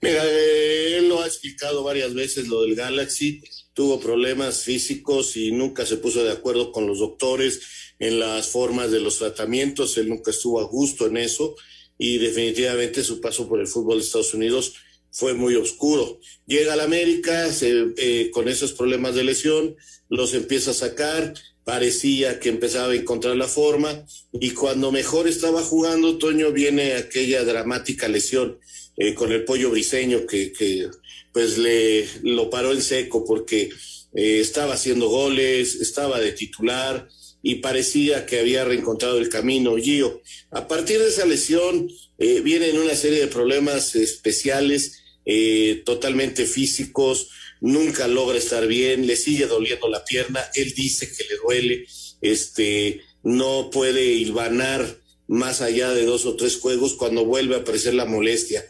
[0.00, 3.42] Mira, eh, él lo ha explicado varias veces, lo del Galaxy.
[3.72, 8.90] Tuvo problemas físicos y nunca se puso de acuerdo con los doctores en las formas
[8.90, 9.96] de los tratamientos.
[9.96, 11.54] Él nunca estuvo a gusto en eso
[11.96, 14.74] y definitivamente su paso por el fútbol de Estados Unidos
[15.12, 16.18] fue muy oscuro.
[16.46, 19.76] Llega al América eh, con esos problemas de lesión,
[20.08, 25.62] los empieza a sacar, parecía que empezaba a encontrar la forma y cuando mejor estaba
[25.62, 28.58] jugando, Toño, viene aquella dramática lesión
[28.96, 30.90] eh, con el pollo briseño que,
[31.32, 33.70] pues le lo paró en seco porque
[34.14, 37.08] eh, estaba haciendo goles, estaba de titular,
[37.42, 40.22] y parecía que había reencontrado el camino Gio.
[40.50, 47.28] A partir de esa lesión eh, vienen una serie de problemas especiales, eh, totalmente físicos,
[47.60, 51.86] nunca logra estar bien, le sigue doliendo la pierna, él dice que le duele,
[52.20, 57.94] este, no puede hilvanar más allá de dos o tres juegos cuando vuelve a aparecer
[57.94, 58.64] la molestia.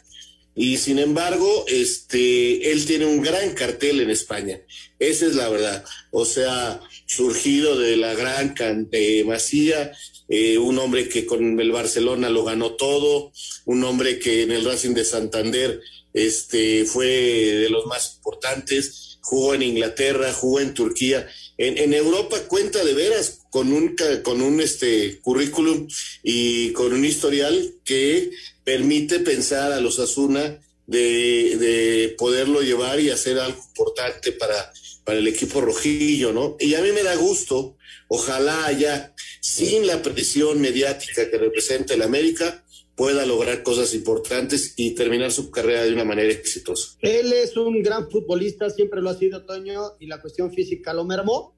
[0.55, 4.61] Y sin embargo, este, él tiene un gran cartel en España.
[4.99, 5.83] Esa es la verdad.
[6.11, 8.53] O sea, surgido de la gran
[8.91, 9.91] de Masía,
[10.29, 13.31] eh, un hombre que con el Barcelona lo ganó todo,
[13.65, 15.81] un hombre que en el Racing de Santander
[16.13, 21.27] este, fue de los más importantes, jugó en Inglaterra, jugó en Turquía.
[21.57, 25.87] En, en Europa cuenta de veras con un, con un este, currículum
[26.23, 28.31] y con un historial que
[28.63, 34.73] permite pensar a los Asuna de, de poderlo llevar y hacer algo importante para,
[35.03, 36.57] para el equipo rojillo, ¿no?
[36.59, 42.01] Y a mí me da gusto, ojalá ya, sin la presión mediática que representa el
[42.01, 42.62] América,
[42.95, 46.97] pueda lograr cosas importantes y terminar su carrera de una manera exitosa.
[47.01, 51.05] Él es un gran futbolista, siempre lo ha sido Toño, y la cuestión física lo
[51.05, 51.55] mermó,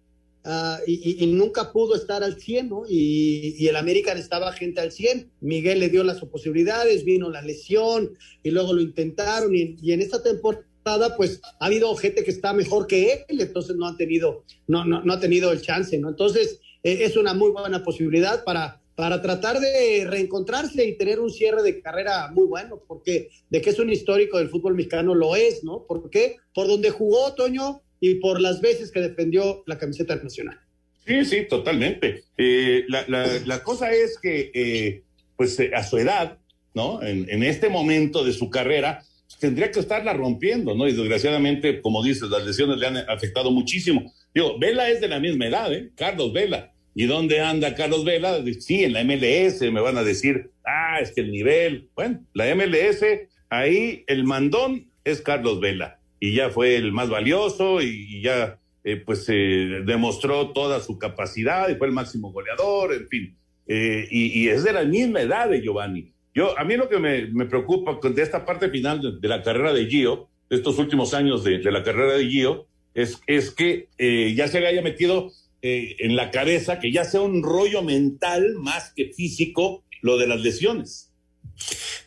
[0.47, 2.83] Ah, y, nunca pudo estar al 100, ¿no?
[2.87, 5.31] Y, el América estaba gente al 100.
[5.41, 9.55] Miguel le dio las posibilidades, vino la lesión y luego lo intentaron.
[9.55, 13.87] Y, en esta temporada, pues ha habido gente que está mejor que él, entonces no
[13.87, 16.09] ha tenido, no, no, no ha tenido el chance, ¿no?
[16.09, 21.29] Entonces eh, es una muy buena posibilidad para, para tratar de reencontrarse y tener un
[21.29, 25.35] cierre de carrera muy bueno, porque de que es un histórico del fútbol mexicano lo
[25.35, 25.85] es, ¿no?
[25.85, 26.37] ¿Por qué?
[26.53, 30.59] Por donde jugó Toño, y por las veces que defendió la camiseta nacional.
[31.05, 32.23] Sí, sí, totalmente.
[32.37, 35.03] Eh, la, cosa es que, eh,
[35.35, 36.37] pues eh, a su edad,
[36.73, 37.01] ¿no?
[37.01, 39.03] En, este momento de su carrera,
[39.39, 40.87] tendría que estarla rompiendo, ¿no?
[40.87, 44.13] Y desgraciadamente, como dices, las lesiones le han afectado muchísimo.
[44.33, 45.91] Digo, Vela es de la misma edad, ¿eh?
[45.95, 46.73] Carlos Vela.
[46.97, 48.41] ¿Y dónde anda Carlos Vela?
[48.59, 51.89] Sí, en la MLS, me van a decir, ah, es que el nivel.
[51.93, 53.03] Bueno, la MLS,
[53.49, 55.99] ahí el mandón es Carlos Vela.
[56.21, 61.67] Y ya fue el más valioso y, ya, eh, pues, eh, demostró toda su capacidad
[61.67, 63.35] y fue el máximo goleador, en fin.
[63.67, 66.13] Eh, y, es de la misma edad de Giovanni.
[66.33, 69.85] Yo, a mí lo que me, preocupa de esta parte final de, la carrera de
[69.87, 73.89] Gio, de estos últimos años de, la carrera de Gio, es, es que
[74.33, 75.31] ya se haya metido
[75.67, 80.27] eh, en la cabeza que ya sea un rollo mental más que físico lo de
[80.27, 81.09] las lesiones.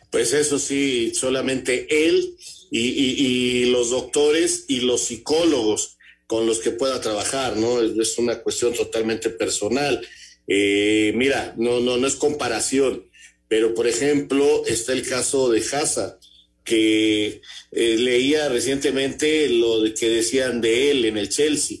[0.09, 2.37] Pues eso sí, solamente él
[2.71, 7.81] y, los doctores y los psicólogos con los que pueda trabajar, ¿no?
[7.81, 10.07] Es una cuestión totalmente personal.
[10.47, 13.09] Eh, mira, no, no, no es comparación,
[13.49, 16.17] pero por ejemplo está el caso de Hazard,
[16.63, 17.41] que
[17.73, 21.79] eh, leía recientemente lo que decían de él en el Chelsea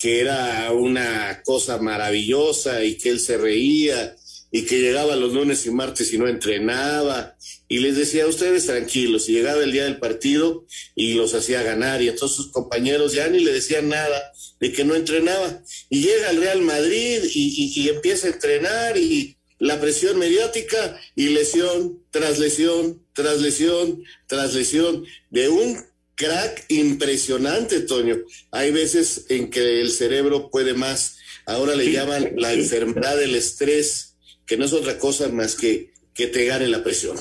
[0.00, 4.16] que era una cosa maravillosa y que él se reía
[4.50, 7.36] y que llegaba los lunes y martes y no entrenaba.
[7.68, 11.62] Y les decía a ustedes tranquilos y llegaba el día del partido y los hacía
[11.62, 12.00] ganar.
[12.00, 15.62] Y entonces sus compañeros ya ni le decían nada de que no entrenaba.
[15.90, 21.28] Y llega al Real Madrid y, y empieza a entrenar y la presión mediática y
[21.28, 25.89] lesión tras lesión tras lesión tras lesión de un
[26.20, 28.18] crack impresionante, Toño.
[28.50, 31.16] Hay veces en que el cerebro puede más.
[31.46, 36.26] Ahora le llaman la enfermedad del estrés, que no es otra cosa más que que
[36.26, 37.16] te gane la presión.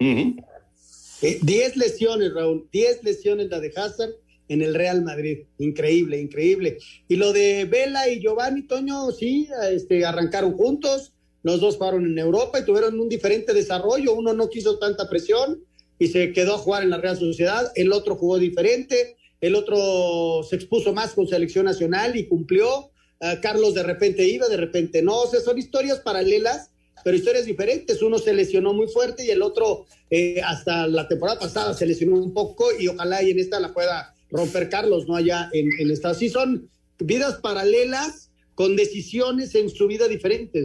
[0.00, 4.10] Eh, diez lesiones, Raúl, diez lesiones la de Hazard
[4.48, 5.44] en el Real Madrid.
[5.58, 6.78] Increíble, increíble.
[7.06, 11.12] Y lo de Vela y Giovanni, Toño, sí, este, arrancaron juntos.
[11.44, 14.14] Los dos fueron en Europa y tuvieron un diferente desarrollo.
[14.14, 15.62] Uno no quiso tanta presión
[16.00, 20.42] y se quedó a jugar en la Real Sociedad, el otro jugó diferente, el otro
[20.48, 22.90] se expuso más con selección nacional y cumplió.
[23.20, 26.70] Ah, Carlos de repente iba, de repente no, o sea, son historias paralelas,
[27.04, 28.00] pero historias diferentes.
[28.00, 32.16] Uno se lesionó muy fuerte y el otro eh, hasta la temporada pasada se lesionó
[32.16, 35.90] un poco y ojalá y en esta la pueda romper Carlos, no allá en, en
[35.90, 36.14] esta.
[36.14, 40.64] Sí, son vidas paralelas con decisiones en su vida diferentes.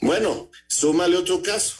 [0.00, 1.77] Bueno, súmale otro caso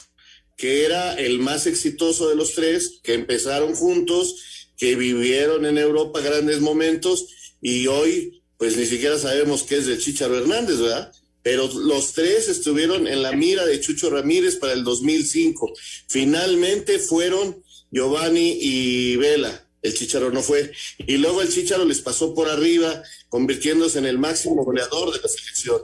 [0.59, 4.35] que era el más exitoso de los tres, que empezaron juntos,
[4.77, 7.27] que vivieron en Europa grandes momentos
[7.61, 11.13] y hoy pues ni siquiera sabemos qué es de Chicharo Hernández, ¿verdad?
[11.43, 15.71] Pero los tres estuvieron en la mira de Chucho Ramírez para el 2005.
[16.09, 19.65] Finalmente fueron Giovanni y Vela.
[19.81, 20.73] El Chicharo no fue.
[21.07, 25.29] Y luego el Chicharo les pasó por arriba, convirtiéndose en el máximo goleador de la
[25.29, 25.81] selección.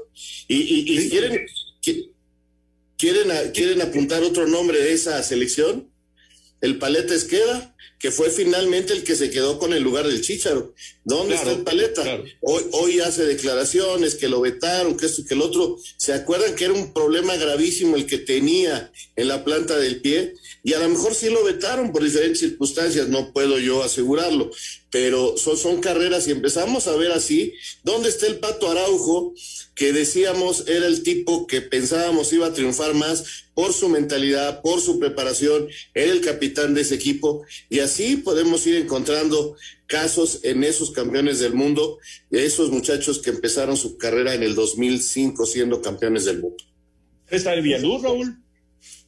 [0.50, 1.48] Y, y, y quieren,
[2.98, 5.92] ¿Quieren, ¿Quieren apuntar otro nombre de esa selección?
[6.62, 10.74] El Paleta Esqueda, que fue finalmente el que se quedó con el lugar del Chicharo.
[11.04, 12.04] ¿Dónde está el Paleta?
[12.42, 15.78] Hoy, hoy hace declaraciones que lo vetaron, que esto y que el otro.
[15.98, 20.34] ¿Se acuerdan que era un problema gravísimo el que tenía en la planta del pie?
[20.64, 24.52] Y a lo mejor sí lo vetaron por diferentes circunstancias, no puedo yo asegurarlo,
[24.96, 27.52] pero son, son carreras y empezamos a ver así,
[27.84, 29.34] ¿dónde está el Pato Araujo?
[29.76, 34.80] que decíamos era el tipo que pensábamos iba a triunfar más por su mentalidad, por
[34.80, 40.64] su preparación, era el capitán de ese equipo y así podemos ir encontrando casos en
[40.64, 42.00] esos campeones del mundo,
[42.32, 46.64] esos muchachos que empezaron su carrera en el 2005 siendo campeones del mundo.
[47.30, 48.38] ¿Está el Villaluz, Raúl?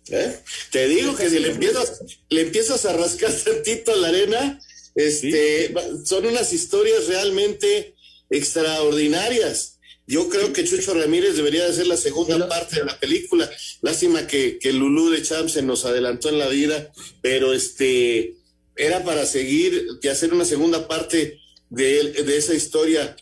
[0.10, 0.38] ¿Eh?
[0.70, 4.60] Te digo que si le empiezas, le empiezas a rascar tantito la arena,
[4.98, 5.74] este,
[6.06, 7.96] son unas historias realmente
[8.32, 9.80] extraordinarias.
[10.08, 13.50] Yo creo que Chucho Ramírez debería de ser la segunda parte de la película.
[13.82, 18.36] Lástima que, que Lulú de Champs se nos adelantó en la vida, pero este
[18.76, 23.16] era para seguir y hacer una segunda parte de, de esa historia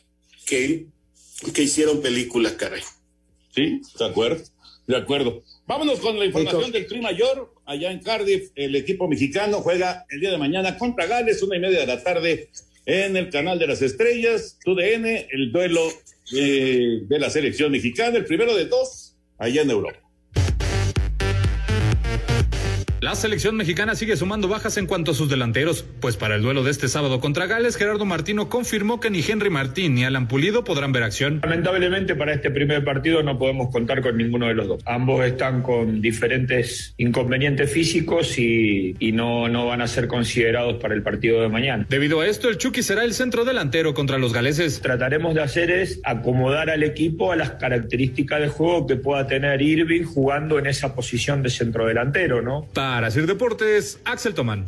[0.45, 0.87] que,
[1.53, 2.83] que hicieron película, caray.
[3.53, 4.43] Sí, de acuerdo,
[4.87, 5.43] de acuerdo.
[5.67, 7.51] Vámonos con la información del Tri Mayor.
[7.65, 11.59] Allá en Cardiff, el equipo mexicano juega el día de mañana contra Gales, una y
[11.59, 12.49] media de la tarde,
[12.85, 15.81] en el canal de las estrellas, TUDN, el duelo
[16.35, 20.04] eh, de la selección mexicana, el primero de dos, allá en Europa.
[23.05, 26.63] La selección mexicana sigue sumando bajas en cuanto a sus delanteros, pues para el duelo
[26.63, 30.63] de este sábado contra Gales, Gerardo Martino confirmó que ni Henry Martín ni Alan Pulido
[30.63, 31.39] podrán ver acción.
[31.43, 34.81] Lamentablemente para este primer partido no podemos contar con ninguno de los dos.
[34.87, 41.03] Ambos están con diferentes inconvenientes físicos y, no, no van a ser considerados para el
[41.03, 41.85] partido de mañana.
[41.87, 44.81] Debido a esto, el Chucky será el centro delantero contra los galeses.
[44.81, 49.61] Trataremos de hacer es acomodar al equipo a las características de juego que pueda tener
[49.61, 52.65] Irving jugando en esa posición de centro delantero, ¿no?
[52.73, 54.65] Para hacer deportes, Axel Tomán.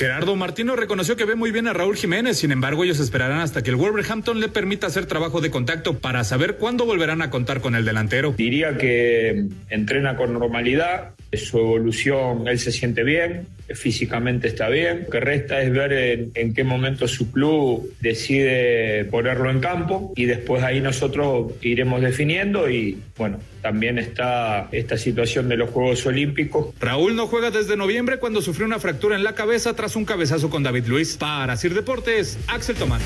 [0.00, 3.62] Gerardo Martino reconoció que ve muy bien a Raúl Jiménez, sin embargo ellos esperarán hasta
[3.62, 7.60] que el Wolverhampton le permita hacer trabajo de contacto para saber cuándo volverán a contar
[7.60, 8.32] con el delantero.
[8.34, 15.04] Diría que entrena con normalidad, su evolución, él se siente bien, físicamente está bien.
[15.04, 20.12] Lo que resta es ver en, en, qué momento su club decide ponerlo en campo
[20.16, 26.04] y después ahí nosotros iremos definiendo y bueno, también está esta situación de los Juegos
[26.06, 26.74] Olímpicos.
[26.80, 30.50] Raúl no juega desde noviembre cuando sufrió una fractura en la cabeza tras un cabezazo
[30.50, 31.16] con David Luis.
[31.16, 33.02] Para Sir Deportes, Axel Tomás.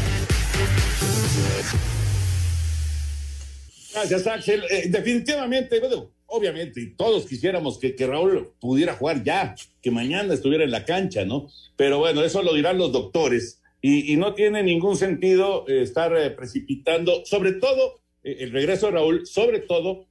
[3.95, 4.64] Gracias, Axel.
[4.70, 10.35] Eh, definitivamente, bueno, obviamente, y todos quisiéramos que, que, Raúl pudiera jugar ya, que mañana
[10.35, 11.49] estuviera en la cancha, ¿no?
[11.76, 13.61] Pero bueno, eso lo dirán los doctores.
[13.87, 18.93] Y, no tiene ningún sentido eh, estar eh, precipitando, sobre todo eh, el regreso de
[18.93, 20.07] Raúl, sobre todo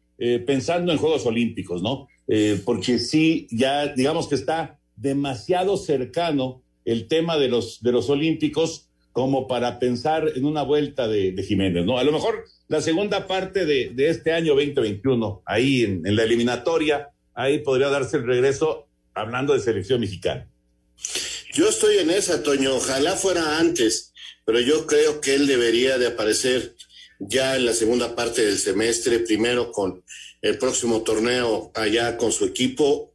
[0.45, 2.07] pensando en Juegos Olímpicos, ¿no?
[2.63, 8.89] porque sí, ya digamos que está demasiado cercano el tema de los, de los Olímpicos
[9.13, 11.99] como para pensar en una vuelta de, Jiménez, ¿no?
[11.99, 17.59] A lo mejor la segunda parte de, este año 2021, ahí en, la eliminatoria, ahí
[17.59, 20.49] podría darse el regreso hablando de selección mexicana.
[21.53, 24.13] Yo estoy en esa, Toño, ojalá fuera antes,
[24.45, 26.75] pero yo creo que él debería de aparecer
[27.19, 30.03] ya en la segunda parte del semestre, primero con
[30.41, 33.13] el próximo torneo allá con su equipo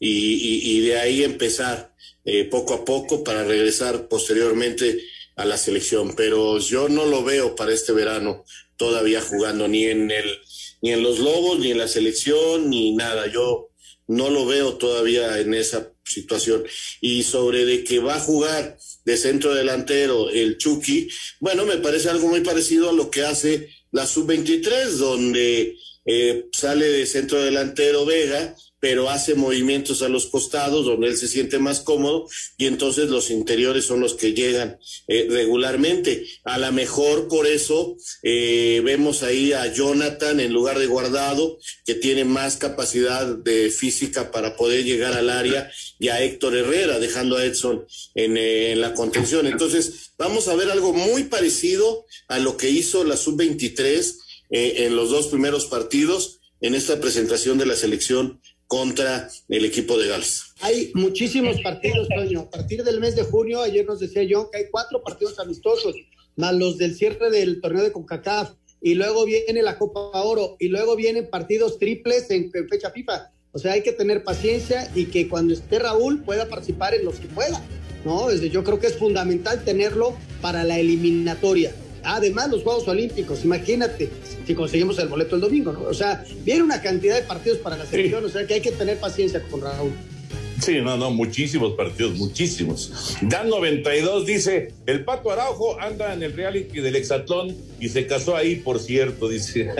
[0.00, 1.94] y de ahí empezar
[2.30, 5.02] eh, poco a poco para regresar posteriormente
[5.38, 8.44] a la selección, pero yo no lo veo para este verano
[8.76, 10.38] todavía jugando ni en el
[10.82, 13.26] ni en los Lobos ni en la selección ni nada.
[13.28, 13.70] Yo
[14.08, 16.64] no lo veo todavía en esa situación.
[17.00, 21.08] Y sobre de que va a jugar de centro delantero el Chucky,
[21.40, 26.86] bueno, me parece algo muy parecido a lo que hace la sub-23, donde eh, sale
[26.86, 31.80] de centro delantero Vega pero hace movimientos a los costados donde él se siente más
[31.80, 36.26] cómodo y entonces los interiores son los que llegan eh, regularmente.
[36.44, 41.94] A lo mejor por eso eh, vemos ahí a Jonathan en lugar de guardado, que
[41.94, 47.36] tiene más capacidad de física para poder llegar al área, y a Héctor Herrera, dejando
[47.36, 49.46] a Edson en, eh, en la contención.
[49.46, 54.14] Entonces, vamos a ver algo muy parecido a lo que hizo la sub-23
[54.50, 60.08] en los dos primeros partidos en esta presentación de la selección contra el equipo de
[60.08, 60.44] Gales.
[60.60, 62.40] Hay muchísimos partidos, Toño.
[62.40, 65.96] A partir del mes de junio, ayer nos decía yo que hay cuatro partidos amistosos,
[66.36, 70.68] más los del cierre del torneo de CONCACAF, y luego viene la Copa Oro, y
[70.68, 73.32] luego vienen partidos triples en, en fecha FIFA.
[73.52, 77.16] O sea, hay que tener paciencia y que cuando esté Raúl pueda participar en los
[77.16, 77.60] que pueda.
[78.04, 78.32] ¿no?
[78.32, 81.72] Yo creo que es fundamental tenerlo para la eliminatoria.
[82.08, 84.08] Además, los Juegos Olímpicos, imagínate
[84.46, 85.82] si conseguimos el boleto el domingo, ¿no?
[85.82, 88.26] O sea, viene una cantidad de partidos para la selección, sí.
[88.26, 89.92] o sea que hay que tener paciencia con Raúl.
[90.58, 93.18] Sí, no, no, muchísimos partidos, muchísimos.
[93.20, 98.34] Dan 92 dice, el Pato Araujo anda en el reality del hexatlón y se casó
[98.34, 99.70] ahí, por cierto, dice.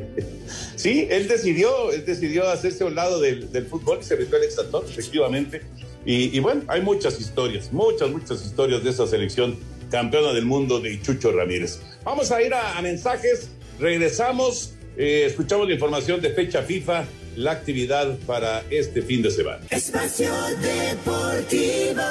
[0.76, 4.38] sí, él decidió, él decidió hacerse a un lado del, del fútbol y se metió
[4.38, 5.60] al hexatlón, efectivamente.
[6.06, 9.58] Y, y, bueno, hay muchas historias, muchas, muchas historias de esa selección
[9.90, 11.80] campeona del mundo de Chucho Ramírez.
[12.04, 17.04] Vamos a ir a, a mensajes, regresamos, eh, escuchamos la información de fecha FIFA,
[17.36, 19.60] la actividad para este fin de semana.
[19.70, 22.02] Espacio Deportivo.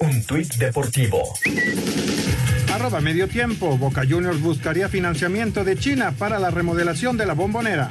[0.00, 1.34] Un tuit deportivo.
[2.72, 3.76] Arroba medio tiempo.
[3.76, 7.90] Boca Juniors buscaría financiamiento de China para la remodelación de la bombonera.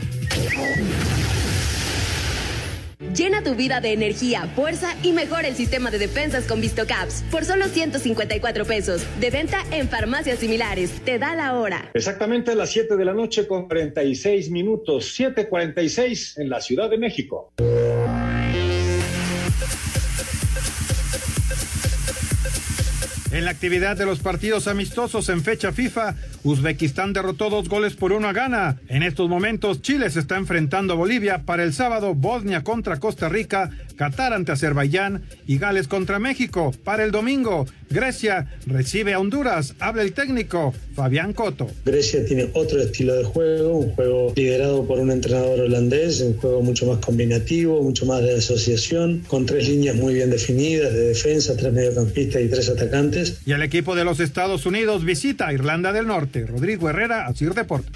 [3.00, 7.45] Llena tu vida de energía, fuerza y mejora el sistema de defensas con VistoCaps por
[7.45, 9.06] solo 154 pesos.
[9.20, 10.89] De venta en farmacias similares.
[11.06, 11.91] Te da la hora.
[11.93, 15.16] Exactamente a las 7 de la noche con 46 minutos.
[15.16, 17.54] 7:46 en la Ciudad de México.
[23.38, 28.12] En la actividad de los partidos amistosos en fecha FIFA, Uzbekistán derrotó dos goles por
[28.12, 28.78] uno a Ghana.
[28.88, 33.30] En estos momentos, Chile se está enfrentando a Bolivia para el sábado, Bosnia contra Costa
[33.30, 36.74] Rica, Qatar ante Azerbaiyán y Gales contra México.
[36.84, 39.76] Para el domingo, Grecia recibe a Honduras.
[39.80, 41.70] Habla el técnico Fabián Coto.
[41.86, 46.62] Grecia tiene otro estilo de juego, un juego liderado por un entrenador holandés, un juego
[46.62, 51.56] mucho más combinativo, mucho más de asociación, con tres líneas muy bien definidas de defensa,
[51.56, 53.40] tres mediocampistas y tres atacantes.
[53.46, 56.46] Y el equipo de los Estados Unidos visita a Irlanda del Norte.
[56.46, 57.92] Rodrigo Herrera, Asir Deportes.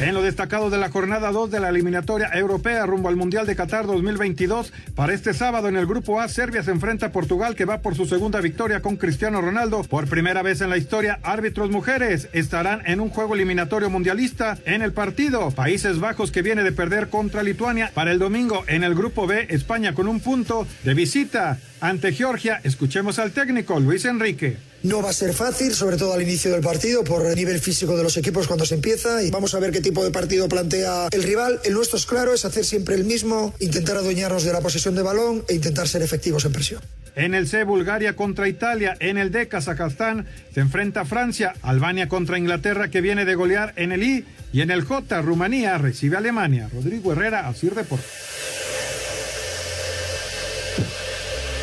[0.00, 3.54] En lo destacado de la jornada 2 de la eliminatoria europea rumbo al Mundial de
[3.54, 7.64] Qatar 2022, para este sábado en el grupo A, Serbia se enfrenta a Portugal que
[7.64, 9.84] va por su segunda victoria con Cristiano Ronaldo.
[9.84, 14.82] Por primera vez en la historia, árbitros mujeres estarán en un juego eliminatorio mundialista en
[14.82, 15.52] el partido.
[15.52, 19.46] Países Bajos que viene de perder contra Lituania para el domingo en el grupo B,
[19.50, 22.60] España con un punto de visita ante Georgia.
[22.64, 24.73] Escuchemos al técnico Luis Enrique.
[24.84, 27.96] No va a ser fácil, sobre todo al inicio del partido, por el nivel físico
[27.96, 29.22] de los equipos cuando se empieza.
[29.22, 31.58] Y vamos a ver qué tipo de partido plantea el rival.
[31.64, 35.00] El nuestro es claro, es hacer siempre el mismo, intentar adueñarnos de la posesión de
[35.00, 36.82] balón e intentar ser efectivos en presión.
[37.16, 38.94] En el C, Bulgaria contra Italia.
[39.00, 41.54] En el D, Kazajstán se enfrenta Francia.
[41.62, 44.26] Albania contra Inglaterra, que viene de golear en el I.
[44.52, 46.68] Y en el J, Rumanía recibe a Alemania.
[46.70, 48.10] Rodrigo Herrera, Asir Deportes.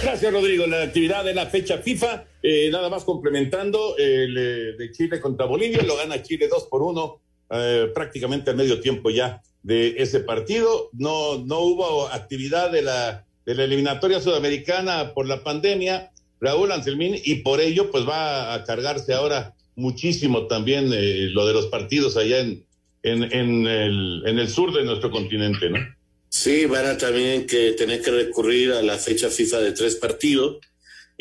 [0.01, 0.65] Gracias, Rodrigo.
[0.65, 5.45] La actividad de la fecha FIFA, eh, nada más complementando el eh, de Chile contra
[5.45, 7.21] Bolivia, lo gana Chile 2 por 1,
[7.51, 10.89] eh, prácticamente al medio tiempo ya de ese partido.
[10.93, 17.15] No, no hubo actividad de la, de la eliminatoria sudamericana por la pandemia, Raúl Anselmín,
[17.23, 20.89] y por ello, pues va a cargarse ahora muchísimo también
[21.33, 22.65] lo de los partidos allá en,
[23.03, 25.77] en, en, el, en el sur de nuestro continente, ¿no?
[26.29, 30.59] Sí, van a también que tener que recurrir a la fecha FIFA de tres partidos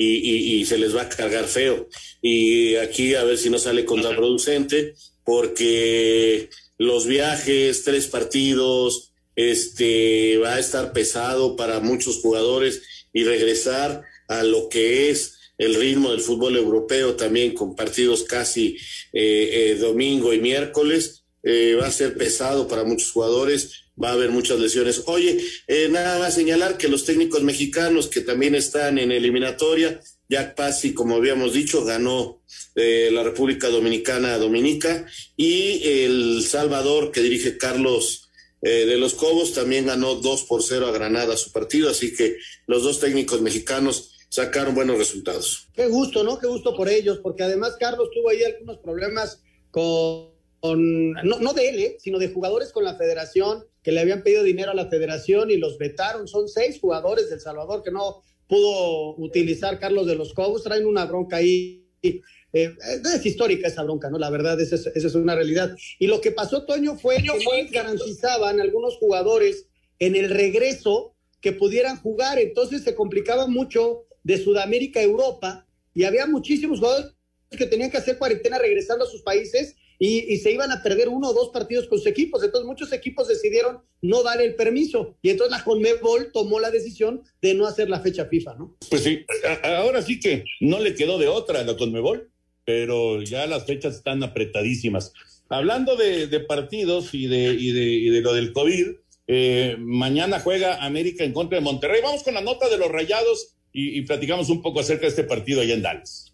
[0.01, 1.89] y, se les va a cargar feo.
[2.23, 4.95] Y aquí a ver si no sale contraproducente,
[5.25, 6.49] porque
[6.79, 12.83] los viajes, tres partidos, este, va a estar pesado para muchos jugadores
[13.13, 18.79] y regresar a lo que es el ritmo del fútbol europeo también con partidos casi
[19.13, 24.13] eh, eh, domingo y miércoles, eh, va a ser pesado para muchos jugadores va a
[24.13, 25.03] haber muchas lesiones.
[25.07, 30.55] Oye, eh, nada más señalar que los técnicos mexicanos que también están en eliminatoria, Jack
[30.55, 32.43] Pazzi, como habíamos dicho, ganó
[32.77, 35.05] eh, la República Dominicana a Dominica
[35.37, 38.31] y El Salvador, que dirige Carlos
[38.63, 42.37] eh, de los Cobos, también ganó 2 por 0 a Granada su partido, así que
[42.67, 45.69] los dos técnicos mexicanos sacaron buenos resultados.
[45.75, 46.39] Qué gusto, ¿no?
[46.39, 50.33] Qué gusto por ellos, porque además Carlos tuvo ahí algunos problemas con,
[50.63, 54.73] no, no de él, sino de jugadores con la federación que le habían pedido dinero
[54.73, 56.29] a la federación y los vetaron.
[56.29, 60.65] Son seis jugadores del Salvador que no pudo utilizar Carlos de los Cobos.
[60.65, 61.87] Traen una bronca ahí.
[62.03, 62.17] Eh,
[62.53, 64.19] es histórica esa bronca, ¿no?
[64.19, 65.75] La verdad, esa es, una realidad.
[65.99, 69.67] Y lo que pasó, Toño, fue que garantizaban algunos jugadores
[69.99, 72.39] en el regreso que pudieran jugar.
[72.39, 77.15] Entonces se complicaba mucho de Sudamérica a Europa y había muchísimos jugadores
[77.51, 81.29] que tenían que hacer cuarentena regresando a sus países y, se iban a perder uno
[81.29, 82.43] o dos partidos con sus equipos.
[82.43, 87.23] Entonces muchos equipos decidieron no dar el permiso y entonces la Conmebol tomó la decisión
[87.43, 88.77] de no hacer la fecha FIFA, ¿no?
[88.89, 89.27] Pues sí,
[89.63, 92.31] ahora sí que no le quedó de otra a la Conmebol,
[92.65, 95.13] pero ya las fechas están apretadísimas.
[95.51, 98.87] Hablando de, partidos y de, y, de, y de lo del COVID,
[99.27, 102.01] eh, mañana juega América en contra de Monterrey.
[102.03, 105.25] Vamos con la nota de los rayados y, y platicamos un poco acerca de este
[105.25, 106.30] partido allá en Dallas.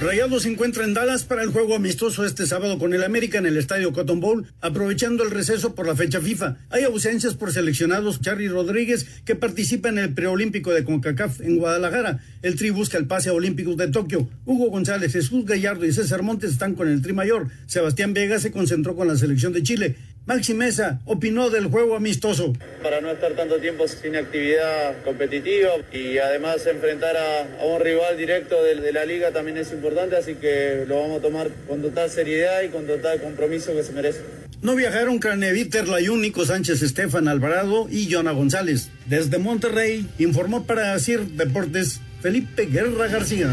[0.00, 3.44] Rayados se encuentra en Dallas para el juego amistoso este sábado con el América en
[3.44, 6.56] el estadio Cotton Bowl, aprovechando el receso por la fecha FIFA.
[6.70, 12.20] Hay ausencias por seleccionados Charly Rodríguez, que participa en el preolímpico de CONCACAF en Guadalajara.
[12.40, 14.26] El Tri busca el pase a Olímpicos de Tokio.
[14.46, 17.48] Hugo González, Jesús Gallardo y César Montes están con el Tri Mayor.
[17.66, 19.96] Sebastián Vega se concentró con la selección de Chile.
[20.26, 22.52] Maxi Mesa opinó del juego amistoso.
[22.82, 28.62] Para no estar tanto tiempo sin actividad competitiva y además enfrentar a, un rival directo
[28.62, 32.62] de, la liga también es importante, así que lo vamos a tomar con total seriedad
[32.62, 34.20] y con total compromiso que se merece.
[34.62, 38.90] No viajaron Craneviter Layún, Nico Sánchez, Estefan Alvarado y Jonah González.
[39.06, 43.48] Desde Monterrey informó para CIR Deportes Felipe Guerra García.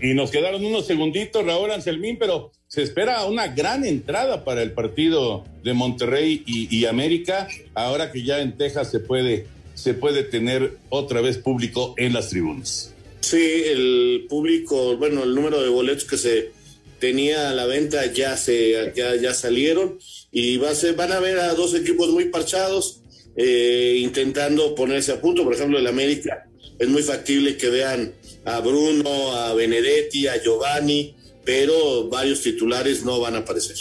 [0.00, 4.72] Y nos quedaron unos segunditos, Raúl Anselmín, pero se espera una gran entrada para el
[4.72, 10.78] partido de Monterrey y, América, ahora que ya en Texas se puede, se puede tener
[10.88, 12.92] otra vez público en las tribunas.
[13.20, 16.50] Sí, el público, bueno, el número de boletos que se
[16.98, 19.96] tenía a la venta ya se ya, ya salieron
[20.32, 23.02] y va a ser, van a ver a dos equipos muy parchados
[23.36, 25.44] eh, intentando ponerse a punto.
[25.44, 28.14] Por ejemplo, el América es muy factible que vean
[28.44, 31.14] a Bruno, a Benedetti, a Giovanni,
[31.44, 33.76] pero varios titulares no van a aparecer.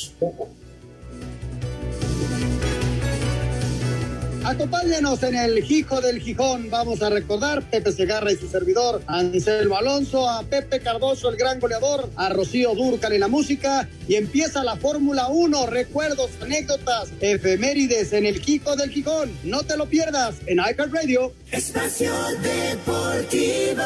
[4.45, 6.70] Acompáñenos en el Hijo del Gijón.
[6.70, 11.61] Vamos a recordar Pepe Segarra y su servidor, Anselmo Alonso, a Pepe Cardoso, el gran
[11.61, 13.88] goleador, a Rocío Durcal en la música.
[14.05, 15.66] Y empieza la Fórmula 1.
[15.68, 19.32] Recuerdos, anécdotas, efemérides en el Hijo del Gijón.
[19.45, 21.32] No te lo pierdas en iCard Radio.
[21.49, 22.11] Espacio
[22.41, 23.82] Deportivo.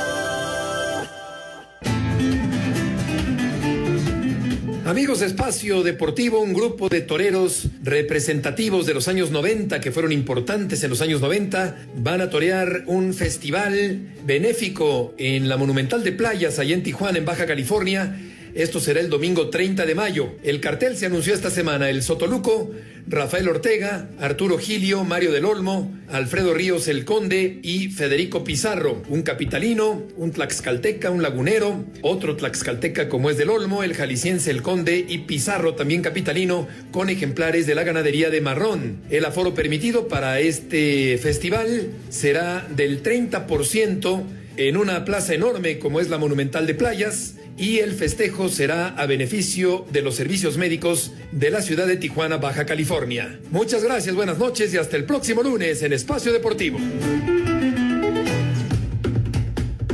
[4.88, 10.14] Amigos de Espacio Deportivo, un grupo de toreros representativos de los años 90 que fueron
[10.14, 16.14] importantes en los años 90 van a torear un festival benéfico en la Monumental de
[16.14, 18.18] Playas allá en Tijuana, en Baja California
[18.58, 20.32] esto será el domingo 30 de mayo.
[20.44, 21.92] El cartel se anunció esta semana.
[21.92, 22.72] El Sotoluco,
[23.06, 29.04] Rafael Ortega, Arturo Gilio, Mario del Olmo, Alfredo Ríos el Conde y Federico Pizarro.
[29.10, 34.64] Un capitalino, un tlaxcalteca, un lagunero, otro tlaxcalteca como es del Olmo, el jalisciense el
[34.64, 39.04] Conde y Pizarro también capitalino con ejemplares de la ganadería de Marrón.
[39.12, 44.24] El aforo permitido para este festival será del 30%
[44.58, 49.06] en una plaza enorme como es la Monumental de Playas y el festejo será a
[49.06, 53.40] beneficio de los servicios médicos de la ciudad de Tijuana, Baja California.
[53.52, 56.80] Muchas gracias, buenas noches y hasta el próximo lunes en Espacio Deportivo.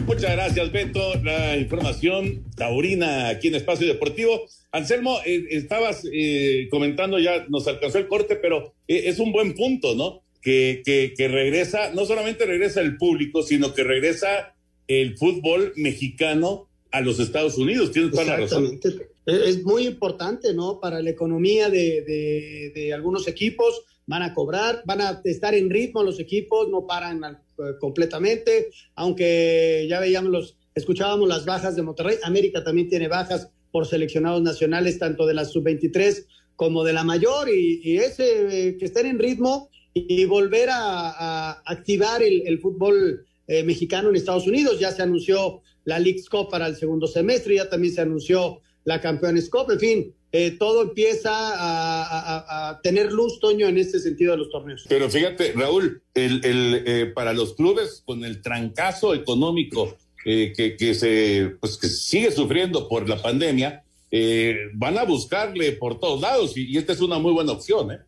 [0.05, 1.15] Muchas gracias, Beto.
[1.23, 4.45] La información taurina aquí en Espacio Deportivo.
[4.71, 9.53] Anselmo, eh, estabas eh, comentando, ya nos alcanzó el corte, pero eh, es un buen
[9.53, 10.21] punto, ¿no?
[10.41, 10.81] Que,
[11.17, 14.52] regresa, no solamente regresa el público, sino que regresa
[14.87, 17.91] el fútbol mexicano a los Estados Unidos.
[17.91, 18.47] Tienes toda la.
[19.25, 20.79] Es muy importante, ¿no?
[20.79, 23.83] Para la economía de, de, algunos equipos.
[24.05, 29.85] Van a cobrar, van a estar en ritmo los equipos, no paran eh, completamente, aunque
[29.89, 32.17] ya veíamos los, escuchábamos las bajas de Monterrey.
[32.23, 36.25] América también tiene bajas por seleccionados nacionales, tanto de la sub-23
[36.55, 42.21] como de la mayor, y, ese eh, que estén en ritmo y, volver a, activar
[42.21, 44.79] el, fútbol eh, mexicano en Estados Unidos.
[44.79, 49.01] Ya se anunció la League's Cup para el segundo semestre, ya también se anunció la
[49.01, 54.39] Campeones Cup, en fin, eh, todo empieza a, tener luz, Toño, en este sentido de
[54.39, 54.83] los torneos.
[54.89, 60.75] Pero fíjate, Raúl, el, el eh, para los clubes con el trancazo económico eh, que,
[60.75, 63.83] que, se, pues, que sigue sufriendo por la pandemia,
[64.73, 67.91] van a buscarle por todos lados y, y, esta es una muy buena opción.
[67.91, 67.99] ¿eh?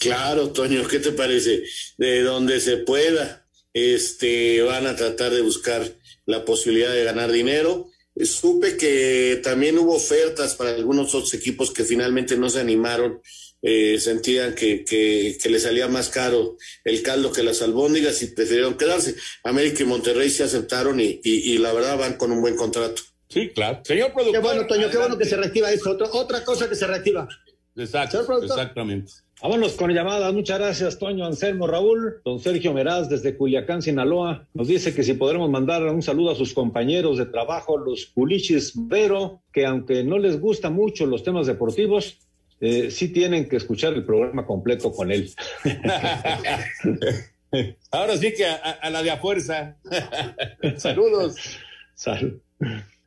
[0.00, 1.62] Claro, Toño, ¿qué te parece?
[1.96, 5.84] De donde se pueda, este, van a tratar de buscar
[6.26, 7.88] la posibilidad de ganar dinero.
[8.24, 13.20] Supe que también hubo ofertas para algunos otros equipos que finalmente no se animaron,
[13.62, 18.28] eh, sentían que, que, que les salía más caro el caldo que las albóndigas y
[18.28, 19.14] prefirieron quedarse.
[19.44, 23.02] América y Monterrey se aceptaron y, y, la verdad van con un buen contrato.
[23.28, 23.80] Sí, claro.
[23.84, 24.40] Señor productor.
[24.40, 25.90] Qué bueno, Toño, qué bueno que se reactiva eso.
[25.90, 27.28] Otra, otra cosa que se reactiva.
[27.76, 29.12] Exacto, exactamente.
[29.40, 30.34] Vámonos con llamadas.
[30.34, 32.20] Muchas gracias, Toño Anselmo Raúl.
[32.24, 36.34] Don Sergio Meraz, desde Culiacán, Sinaloa, nos dice que si podremos mandar un saludo a
[36.34, 41.46] sus compañeros de trabajo, los Pulichis, pero que aunque no les gustan mucho los temas
[41.46, 42.18] deportivos,
[42.60, 45.30] eh, sí tienen que escuchar el programa completo con él.
[47.92, 49.76] Ahora sí que a, la de a fuerza.
[50.78, 51.36] Saludos.
[51.94, 52.40] Salud.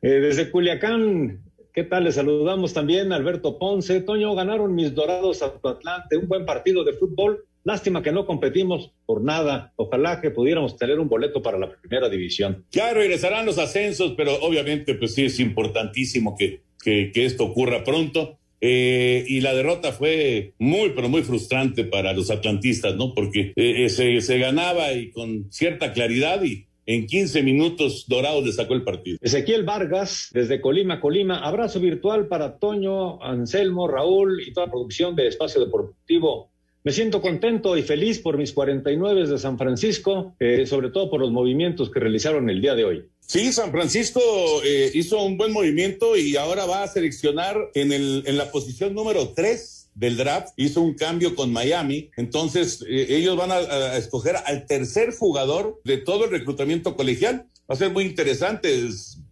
[0.00, 1.42] desde Culiacán,
[1.74, 2.04] ¿Qué tal?
[2.04, 4.02] Les saludamos también Alberto Ponce.
[4.02, 7.46] Toño, ganaron mis dorados a Atlante, un buen partido de fútbol.
[7.64, 9.72] Lástima que no competimos por nada.
[9.76, 12.66] Ojalá que pudiéramos tener un boleto para la primera división.
[12.72, 18.36] Ya regresarán los ascensos, pero obviamente pues sí es importantísimo que, que, esto ocurra pronto.
[18.60, 23.14] Eh, y la derrota fue muy, pero muy frustrante para los atlantistas, ¿no?
[23.14, 28.52] Porque eh, se, se ganaba y con cierta claridad y en 15 minutos Dorados le
[28.52, 29.18] sacó el partido.
[29.20, 31.38] Ezequiel Vargas, desde Colima, Colima.
[31.38, 36.50] Abrazo virtual para Toño, Anselmo, Raúl y toda la producción de Espacio Deportivo.
[36.84, 41.20] Me siento contento y feliz por mis 49 de San Francisco, eh, sobre todo por
[41.20, 43.04] los movimientos que realizaron el día de hoy.
[43.20, 44.20] Sí, San Francisco
[44.64, 48.94] eh, hizo un buen movimiento y ahora va a seleccionar en, el, en la posición
[48.94, 54.36] número 3 del draft, hizo un cambio con Miami, entonces eh, ellos van a, escoger
[54.46, 57.46] al tercer jugador de todo el reclutamiento colegial.
[57.70, 58.88] Va a ser muy interesante,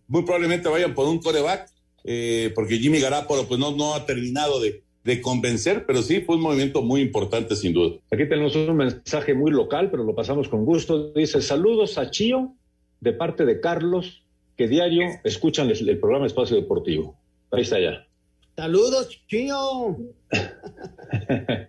[0.07, 1.71] muy probablemente vayan por un coreback,
[2.05, 6.37] eh, porque Jimmy Garapolo pues no, no ha terminado de, de convencer, pero sí fue
[6.37, 7.97] un movimiento muy importante sin duda.
[8.11, 11.13] Aquí tenemos un mensaje muy local, pero lo pasamos con gusto.
[11.13, 12.55] Dice, saludos a Chío
[13.01, 14.23] de parte de Carlos,
[14.57, 17.17] que diario escuchan el, el programa Espacio Deportivo.
[17.51, 18.07] Ahí está ya.
[18.57, 19.99] Saludos, Chino.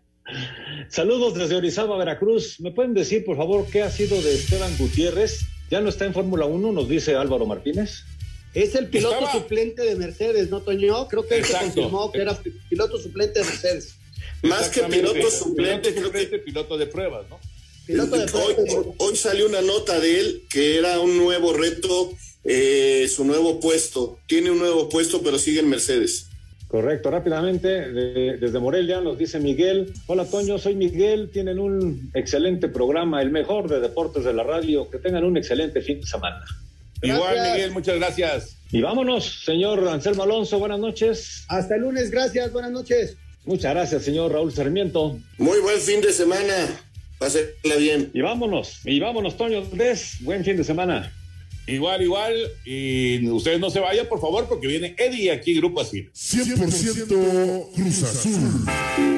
[0.89, 2.59] Saludos desde Orizaba, Veracruz.
[2.59, 5.41] ¿Me pueden decir, por favor, qué ha sido de Esteban Gutiérrez?
[5.69, 6.71] ¿Ya no está en Fórmula 1?
[6.71, 8.03] Nos dice Álvaro Martínez.
[8.53, 11.07] Es el piloto suplente de Mercedes, ¿no, Toño?
[11.07, 12.37] Creo que él se confirmó que era
[12.69, 13.95] piloto suplente de Mercedes.
[14.43, 17.39] Más que piloto suplente, creo que piloto de pruebas, ¿no?
[17.87, 22.13] Hoy, hoy, salió una nota de él que era un nuevo reto,
[22.43, 24.19] eh, su nuevo puesto.
[24.27, 26.27] Tiene un nuevo puesto, pero sigue en Mercedes.
[26.71, 33.21] Correcto, rápidamente, desde Morelia nos dice Miguel, hola Toño, soy Miguel, tienen un excelente programa,
[33.21, 36.45] el mejor de deportes de la radio, que tengan un excelente fin de semana.
[37.01, 38.55] Igual, Miguel, muchas gracias.
[38.71, 41.43] Y vámonos, señor Anselmo Alonso, buenas noches.
[41.49, 43.17] Hasta el lunes, gracias, buenas noches.
[43.43, 45.19] Muchas gracias, señor Raúl Sarmiento.
[45.39, 46.53] Muy buen fin de semana.
[47.19, 48.11] Pásenla bien.
[48.13, 50.19] Y vámonos, y vámonos, Toño Des.
[50.21, 51.11] Buen fin de semana.
[51.67, 52.33] Igual, igual.
[52.65, 56.09] Y ustedes no se vayan, por favor, porque viene Eddie aquí, Grupo Así.
[56.13, 59.10] 100% Cruz Azul.